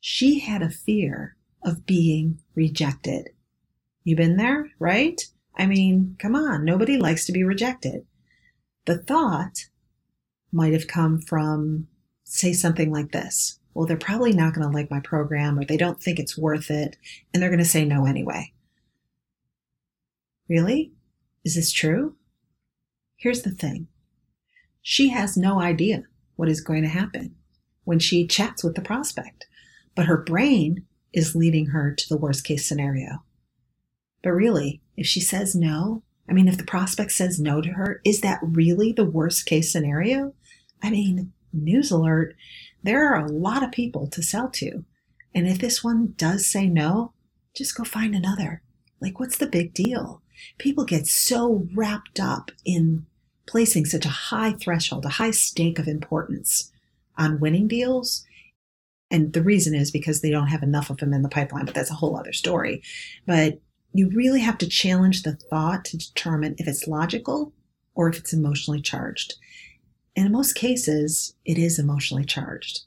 she 0.01 0.39
had 0.39 0.63
a 0.63 0.71
fear 0.71 1.37
of 1.63 1.85
being 1.85 2.41
rejected. 2.55 3.29
You've 4.03 4.17
been 4.17 4.39
there, 4.39 4.71
right? 4.79 5.21
I 5.55 5.67
mean, 5.67 6.17
come 6.19 6.35
on, 6.35 6.65
nobody 6.65 6.97
likes 6.97 7.27
to 7.27 7.33
be 7.33 7.45
rejected. 7.45 8.07
The 8.87 8.97
thought 8.97 9.67
might 10.51 10.73
have 10.73 10.89
come 10.89 11.21
from, 11.21 11.87
say, 12.25 12.55
something 12.55 12.91
like 12.91 13.13
this. 13.13 13.59
Well, 13.75 13.87
they're 13.87 13.99
probably 13.99 14.33
not 14.33 14.55
going 14.55 14.67
to 14.67 14.75
like 14.75 14.91
my 14.91 15.01
program 15.01 15.59
or 15.59 15.67
they 15.67 15.77
don't 15.77 16.03
think 16.03 16.19
it's 16.19 16.37
worth 16.37 16.71
it 16.71 16.97
and 17.33 17.43
they're 17.43 17.51
going 17.51 17.59
to 17.59 17.65
say 17.65 17.85
no 17.85 18.07
anyway. 18.07 18.53
Really? 20.49 20.93
Is 21.45 21.55
this 21.57 21.73
true? 21.73 22.17
Here's 23.17 23.43
the 23.43 23.51
thing 23.51 23.89
she 24.81 25.09
has 25.11 25.37
no 25.37 25.61
idea 25.61 26.05
what 26.37 26.49
is 26.49 26.61
going 26.61 26.83
to 26.83 26.89
happen 26.89 27.37
when 27.85 27.99
she 27.99 28.27
chats 28.27 28.63
with 28.65 28.75
the 28.75 28.83
prospect, 28.83 29.47
but 29.95 30.07
her 30.07 30.17
brain 30.17 30.87
is 31.13 31.37
leading 31.37 31.67
her 31.67 31.95
to 31.95 32.09
the 32.09 32.17
worst 32.17 32.45
case 32.45 32.67
scenario. 32.67 33.25
But 34.23 34.31
really, 34.31 34.81
if 34.97 35.07
she 35.07 35.21
says 35.21 35.55
no, 35.55 36.03
I 36.29 36.33
mean, 36.33 36.49
if 36.49 36.57
the 36.57 36.65
prospect 36.65 37.13
says 37.13 37.41
no 37.41 37.61
to 37.61 37.71
her, 37.71 38.01
is 38.05 38.21
that 38.21 38.41
really 38.43 38.93
the 38.93 39.05
worst 39.05 39.47
case 39.47 39.73
scenario? 39.73 40.35
I 40.83 40.91
mean, 40.91 41.33
news 41.53 41.91
alert, 41.91 42.35
there 42.83 43.13
are 43.13 43.25
a 43.25 43.31
lot 43.31 43.63
of 43.63 43.73
people 43.73 44.07
to 44.09 44.23
sell 44.23 44.49
to. 44.51 44.85
And 45.35 45.49
if 45.49 45.59
this 45.59 45.83
one 45.83 46.15
does 46.17 46.47
say 46.47 46.69
no, 46.69 47.13
just 47.55 47.77
go 47.77 47.85
find 47.85 48.15
another. 48.15 48.63
Like, 49.01 49.19
what's 49.19 49.39
the 49.39 49.47
big 49.47 49.75
deal? 49.75 50.22
People 50.59 50.85
get 50.85 51.07
so 51.07 51.67
wrapped 51.75 52.21
up 52.21 52.51
in 52.65 53.07
placing 53.47 53.87
such 53.87 54.05
a 54.05 54.11
high 54.11 54.53
threshold, 54.53 55.05
a 55.05 55.11
high 55.11 55.31
stake 55.31 55.79
of 55.79 55.89
importance 55.89 56.71
on 57.19 57.41
winning 57.41 57.69
deals. 57.69 58.25
And 59.11 59.33
the 59.33 59.43
reason 59.43 59.75
is 59.75 59.91
because 59.91 60.21
they 60.21 60.31
don't 60.31 60.47
have 60.47 60.63
enough 60.63 60.89
of 60.89 60.99
them 60.99 61.13
in 61.13 61.23
the 61.23 61.29
pipeline, 61.29 61.67
but 61.67 61.75
that's 61.75 61.91
a 61.91 61.95
whole 61.95 62.17
other 62.17 62.33
story. 62.33 62.83
But 63.27 63.61
you 63.93 64.09
really 64.11 64.41
have 64.41 64.59
to 64.59 64.67
challenge 64.67 65.23
the 65.23 65.35
thought 65.35 65.85
to 65.87 65.99
determine 65.99 66.55
if 66.59 66.67
it's 66.67 66.89
logical 66.89 67.53
or 67.95 68.09
if 68.09 68.17
it's 68.17 68.33
emotionally 68.33 68.81
charged. 68.81 69.35
And 70.17 70.27
in 70.27 70.33
most 70.33 70.55
cases, 70.55 71.35
it 71.45 71.59
is 71.59 71.79
emotionally 71.79 72.25
charged. 72.25 72.83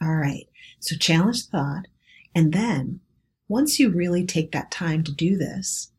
All 0.00 0.14
right. 0.14 0.46
So 0.78 0.96
challenge 0.96 1.46
the 1.46 1.58
thought. 1.58 1.86
And 2.34 2.52
then 2.52 3.00
once 3.48 3.80
you 3.80 3.90
really 3.90 4.24
take 4.24 4.52
that 4.52 4.70
time 4.70 5.02
to 5.04 5.12
do 5.12 5.36
this, 5.36 5.90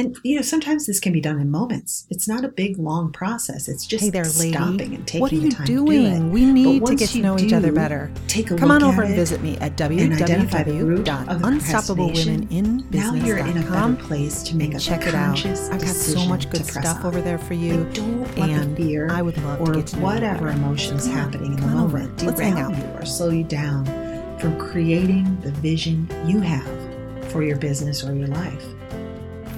and 0.00 0.16
you 0.22 0.36
know, 0.36 0.42
sometimes 0.42 0.86
this 0.86 0.98
can 0.98 1.12
be 1.12 1.20
done 1.20 1.38
in 1.40 1.50
moments. 1.50 2.06
It's 2.10 2.26
not 2.26 2.44
a 2.44 2.48
big 2.48 2.78
long 2.78 3.12
process. 3.12 3.68
It's 3.68 3.86
just 3.86 4.04
hey 4.04 4.10
there, 4.10 4.24
lady. 4.24 4.52
stopping 4.52 4.94
and 4.94 5.06
taking 5.06 5.20
what 5.20 5.32
are 5.32 5.36
you 5.36 5.50
the 5.50 5.56
time 5.56 5.66
doing? 5.66 6.26
do. 6.26 6.30
We 6.30 6.44
need 6.46 6.86
to 6.86 6.94
get 6.94 7.10
to 7.10 7.18
know 7.20 7.38
each 7.38 7.52
other 7.52 7.72
better. 7.72 8.10
Take 8.26 8.50
a 8.50 8.56
Come 8.56 8.68
look 8.70 8.76
on 8.76 8.82
over 8.82 9.02
at 9.02 9.08
and 9.08 9.14
it, 9.14 9.16
visit 9.16 9.42
me 9.42 9.56
at 9.58 9.76
identify 9.76 10.62
the 10.62 10.82
root 10.84 11.08
of 11.08 11.26
the 11.26 11.48
www.unstoppablewomeninbusiness.com. 11.48 12.90
Now 12.90 13.14
you're 13.14 13.38
in 13.38 13.58
a 13.58 13.62
better 13.62 13.96
place 13.96 14.42
to 14.44 14.56
make 14.56 14.74
a 14.74 14.78
Check 14.78 15.06
it 15.06 15.14
out. 15.14 15.44
I've 15.44 15.80
got 15.80 15.88
so 15.94 16.24
much 16.26 16.48
good 16.50 16.64
stuff 16.64 17.00
on. 17.00 17.06
over 17.06 17.20
there 17.20 17.38
for 17.38 17.54
you. 17.54 17.84
But 17.84 17.94
don't 17.94 18.38
let 18.38 18.50
and 18.50 18.76
the 18.76 18.82
fear 18.82 19.10
I 19.10 19.22
would 19.22 19.36
love 19.42 19.60
or 19.60 19.66
to 19.66 19.72
get 19.74 19.86
to 19.88 19.98
whatever 19.98 20.48
emotions 20.48 21.06
on, 21.06 21.12
happening 21.12 21.54
in 21.54 21.60
the 21.60 21.66
moment 21.66 22.22
Let's 22.22 22.40
hang 22.40 22.54
derail 22.54 22.72
out. 22.72 22.78
you 22.78 22.84
or 22.98 23.04
slow 23.04 23.30
you 23.30 23.44
down 23.44 23.84
from 24.38 24.58
creating 24.58 25.40
the 25.42 25.52
vision 25.52 26.08
you 26.26 26.40
have 26.40 26.66
for 27.30 27.42
your 27.42 27.56
business 27.56 28.02
or 28.02 28.14
your 28.14 28.28
life. 28.28 28.64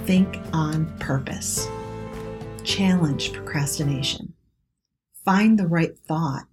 Think 0.04 0.36
on 0.52 0.86
purpose. 0.98 1.68
Challenge 2.64 3.32
procrastination. 3.32 4.34
Find 5.24 5.56
the 5.56 5.68
right 5.68 5.96
thought 5.96 6.46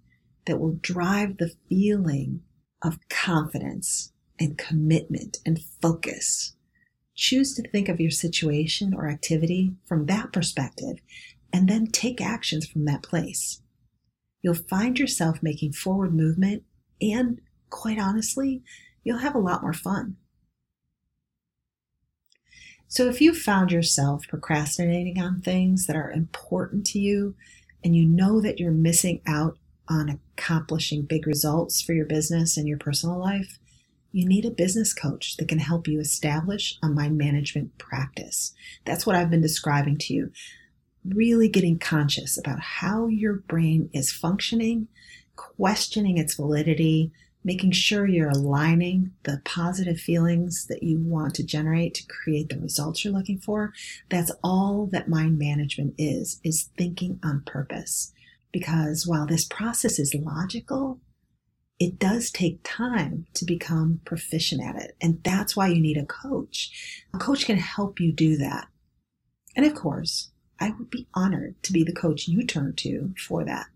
that 0.46 0.60
will 0.60 0.78
drive 0.80 1.36
the 1.36 1.52
feeling 1.68 2.42
of 2.80 3.00
confidence 3.08 4.12
and 4.38 4.56
commitment 4.56 5.38
and 5.44 5.60
focus. 5.82 6.54
Choose 7.16 7.54
to 7.56 7.68
think 7.68 7.88
of 7.88 8.00
your 8.00 8.12
situation 8.12 8.94
or 8.94 9.08
activity 9.08 9.72
from 9.84 10.06
that 10.06 10.32
perspective 10.32 10.98
and 11.52 11.68
then 11.68 11.88
take 11.88 12.20
actions 12.20 12.68
from 12.68 12.84
that 12.84 13.02
place. 13.02 13.62
You'll 14.42 14.54
find 14.54 14.96
yourself 14.96 15.42
making 15.42 15.72
forward 15.72 16.14
movement 16.14 16.62
and, 17.02 17.40
quite 17.68 17.98
honestly, 17.98 18.62
you'll 19.02 19.18
have 19.18 19.34
a 19.34 19.40
lot 19.40 19.62
more 19.62 19.72
fun. 19.72 20.18
So 22.90 23.06
if 23.06 23.20
you 23.20 23.34
found 23.34 23.70
yourself 23.70 24.26
procrastinating 24.26 25.22
on 25.22 25.40
things 25.40 25.86
that 25.86 25.94
are 25.94 26.10
important 26.10 26.84
to 26.86 26.98
you 26.98 27.36
and 27.84 27.94
you 27.94 28.04
know 28.04 28.40
that 28.40 28.58
you're 28.58 28.72
missing 28.72 29.20
out 29.28 29.56
on 29.88 30.18
accomplishing 30.36 31.02
big 31.02 31.24
results 31.24 31.80
for 31.80 31.92
your 31.92 32.04
business 32.04 32.56
and 32.56 32.66
your 32.66 32.78
personal 32.78 33.16
life, 33.16 33.60
you 34.10 34.26
need 34.26 34.44
a 34.44 34.50
business 34.50 34.92
coach 34.92 35.36
that 35.36 35.46
can 35.46 35.60
help 35.60 35.86
you 35.86 36.00
establish 36.00 36.78
a 36.82 36.88
mind 36.88 37.16
management 37.16 37.78
practice. 37.78 38.54
That's 38.84 39.06
what 39.06 39.14
I've 39.14 39.30
been 39.30 39.40
describing 39.40 39.96
to 39.98 40.12
you. 40.12 40.32
Really 41.04 41.48
getting 41.48 41.78
conscious 41.78 42.36
about 42.36 42.58
how 42.58 43.06
your 43.06 43.34
brain 43.34 43.88
is 43.92 44.10
functioning, 44.10 44.88
questioning 45.36 46.18
its 46.18 46.34
validity, 46.34 47.12
making 47.42 47.72
sure 47.72 48.06
you're 48.06 48.28
aligning 48.28 49.12
the 49.22 49.40
positive 49.44 49.98
feelings 49.98 50.66
that 50.66 50.82
you 50.82 50.98
want 50.98 51.34
to 51.34 51.42
generate 51.42 51.94
to 51.94 52.06
create 52.06 52.48
the 52.48 52.58
results 52.58 53.04
you're 53.04 53.14
looking 53.14 53.38
for. 53.38 53.72
That's 54.10 54.32
all 54.44 54.88
that 54.92 55.08
mind 55.08 55.38
management 55.38 55.94
is, 55.96 56.40
is 56.44 56.70
thinking 56.76 57.18
on 57.24 57.42
purpose. 57.46 58.12
Because 58.52 59.06
while 59.06 59.26
this 59.26 59.44
process 59.44 59.98
is 59.98 60.14
logical, 60.14 61.00
it 61.78 61.98
does 61.98 62.30
take 62.30 62.60
time 62.62 63.26
to 63.34 63.46
become 63.46 64.00
proficient 64.04 64.62
at 64.62 64.76
it. 64.76 64.96
And 65.00 65.22
that's 65.24 65.56
why 65.56 65.68
you 65.68 65.80
need 65.80 65.96
a 65.96 66.04
coach. 66.04 67.02
A 67.14 67.18
coach 67.18 67.46
can 67.46 67.56
help 67.56 68.00
you 68.00 68.12
do 68.12 68.36
that. 68.36 68.68
And 69.56 69.64
of 69.64 69.74
course, 69.74 70.30
I 70.60 70.70
would 70.70 70.90
be 70.90 71.08
honored 71.14 71.60
to 71.62 71.72
be 71.72 71.82
the 71.82 71.92
coach 71.92 72.28
you 72.28 72.44
turn 72.44 72.74
to 72.76 73.14
for 73.16 73.44
that. 73.44 73.66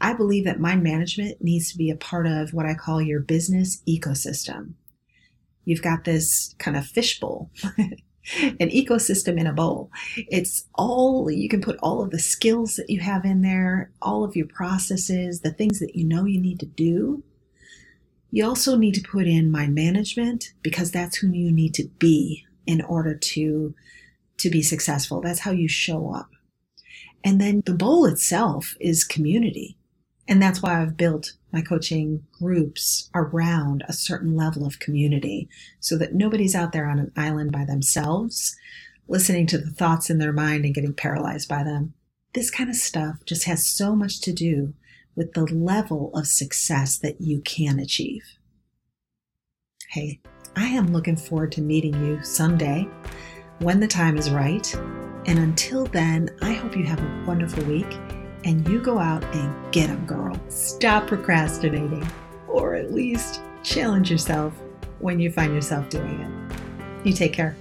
I 0.00 0.12
believe 0.12 0.44
that 0.44 0.60
mind 0.60 0.82
management 0.82 1.42
needs 1.42 1.72
to 1.72 1.78
be 1.78 1.90
a 1.90 1.96
part 1.96 2.26
of 2.26 2.52
what 2.52 2.66
I 2.66 2.74
call 2.74 3.00
your 3.00 3.20
business 3.20 3.82
ecosystem. 3.88 4.74
You've 5.64 5.82
got 5.82 6.04
this 6.04 6.54
kind 6.58 6.76
of 6.76 6.86
fishbowl, 6.86 7.50
an 7.78 8.68
ecosystem 8.70 9.38
in 9.38 9.46
a 9.46 9.52
bowl. 9.52 9.90
It's 10.16 10.66
all, 10.74 11.30
you 11.30 11.48
can 11.48 11.60
put 11.60 11.78
all 11.82 12.02
of 12.02 12.10
the 12.10 12.18
skills 12.18 12.76
that 12.76 12.90
you 12.90 13.00
have 13.00 13.24
in 13.24 13.40
there, 13.40 13.90
all 14.02 14.22
of 14.22 14.36
your 14.36 14.46
processes, 14.46 15.40
the 15.40 15.50
things 15.50 15.80
that 15.80 15.96
you 15.96 16.04
know 16.04 16.24
you 16.24 16.40
need 16.40 16.60
to 16.60 16.66
do. 16.66 17.24
You 18.30 18.46
also 18.46 18.76
need 18.76 18.94
to 18.94 19.08
put 19.08 19.26
in 19.26 19.50
mind 19.50 19.74
management 19.74 20.52
because 20.62 20.90
that's 20.90 21.16
who 21.16 21.28
you 21.28 21.50
need 21.50 21.74
to 21.74 21.88
be 21.98 22.44
in 22.66 22.82
order 22.82 23.14
to, 23.14 23.74
to 24.38 24.50
be 24.50 24.62
successful. 24.62 25.20
That's 25.20 25.40
how 25.40 25.52
you 25.52 25.68
show 25.68 26.12
up. 26.12 26.30
And 27.24 27.40
then 27.40 27.62
the 27.66 27.74
bowl 27.74 28.06
itself 28.06 28.76
is 28.78 29.02
community. 29.02 29.75
And 30.28 30.42
that's 30.42 30.60
why 30.60 30.80
I've 30.80 30.96
built 30.96 31.34
my 31.52 31.60
coaching 31.60 32.24
groups 32.32 33.10
around 33.14 33.84
a 33.86 33.92
certain 33.92 34.36
level 34.36 34.66
of 34.66 34.80
community 34.80 35.48
so 35.78 35.96
that 35.98 36.14
nobody's 36.14 36.54
out 36.54 36.72
there 36.72 36.86
on 36.86 36.98
an 36.98 37.12
island 37.16 37.52
by 37.52 37.64
themselves, 37.64 38.56
listening 39.08 39.46
to 39.48 39.58
the 39.58 39.70
thoughts 39.70 40.10
in 40.10 40.18
their 40.18 40.32
mind 40.32 40.64
and 40.64 40.74
getting 40.74 40.92
paralyzed 40.92 41.48
by 41.48 41.62
them. 41.62 41.94
this 42.34 42.50
kind 42.50 42.68
of 42.68 42.76
stuff 42.76 43.16
just 43.24 43.44
has 43.44 43.66
so 43.66 43.96
much 43.96 44.20
to 44.20 44.30
do 44.30 44.74
with 45.14 45.32
the 45.32 45.46
level 45.46 46.10
of 46.14 46.26
success 46.26 46.98
that 46.98 47.18
you 47.18 47.40
can 47.40 47.78
achieve. 47.78 48.24
Hey, 49.88 50.20
I 50.54 50.66
am 50.66 50.92
looking 50.92 51.16
forward 51.16 51.52
to 51.52 51.62
meeting 51.62 51.94
you 52.04 52.22
someday 52.22 52.86
when 53.60 53.80
the 53.80 53.86
time 53.86 54.18
is 54.18 54.30
right. 54.30 54.74
And 55.24 55.38
until 55.38 55.86
then, 55.86 56.28
I 56.42 56.52
hope 56.52 56.76
you 56.76 56.84
have 56.84 57.00
a 57.00 57.24
wonderful 57.26 57.64
week 57.64 57.86
and 58.44 58.66
you 58.68 58.80
go 58.80 58.98
out 58.98 59.22
and 59.34 59.72
get 59.72 59.88
them, 59.88 60.04
girl. 60.06 60.38
Stop 60.48 61.06
procrastinating, 61.06 62.06
or 62.48 62.74
at 62.74 62.92
least 62.92 63.40
challenge 63.62 64.10
yourself 64.10 64.52
when 64.98 65.20
you 65.20 65.30
find 65.30 65.54
yourself 65.54 65.88
doing 65.88 66.20
it. 66.20 67.06
You 67.06 67.12
take 67.12 67.32
care. 67.32 67.56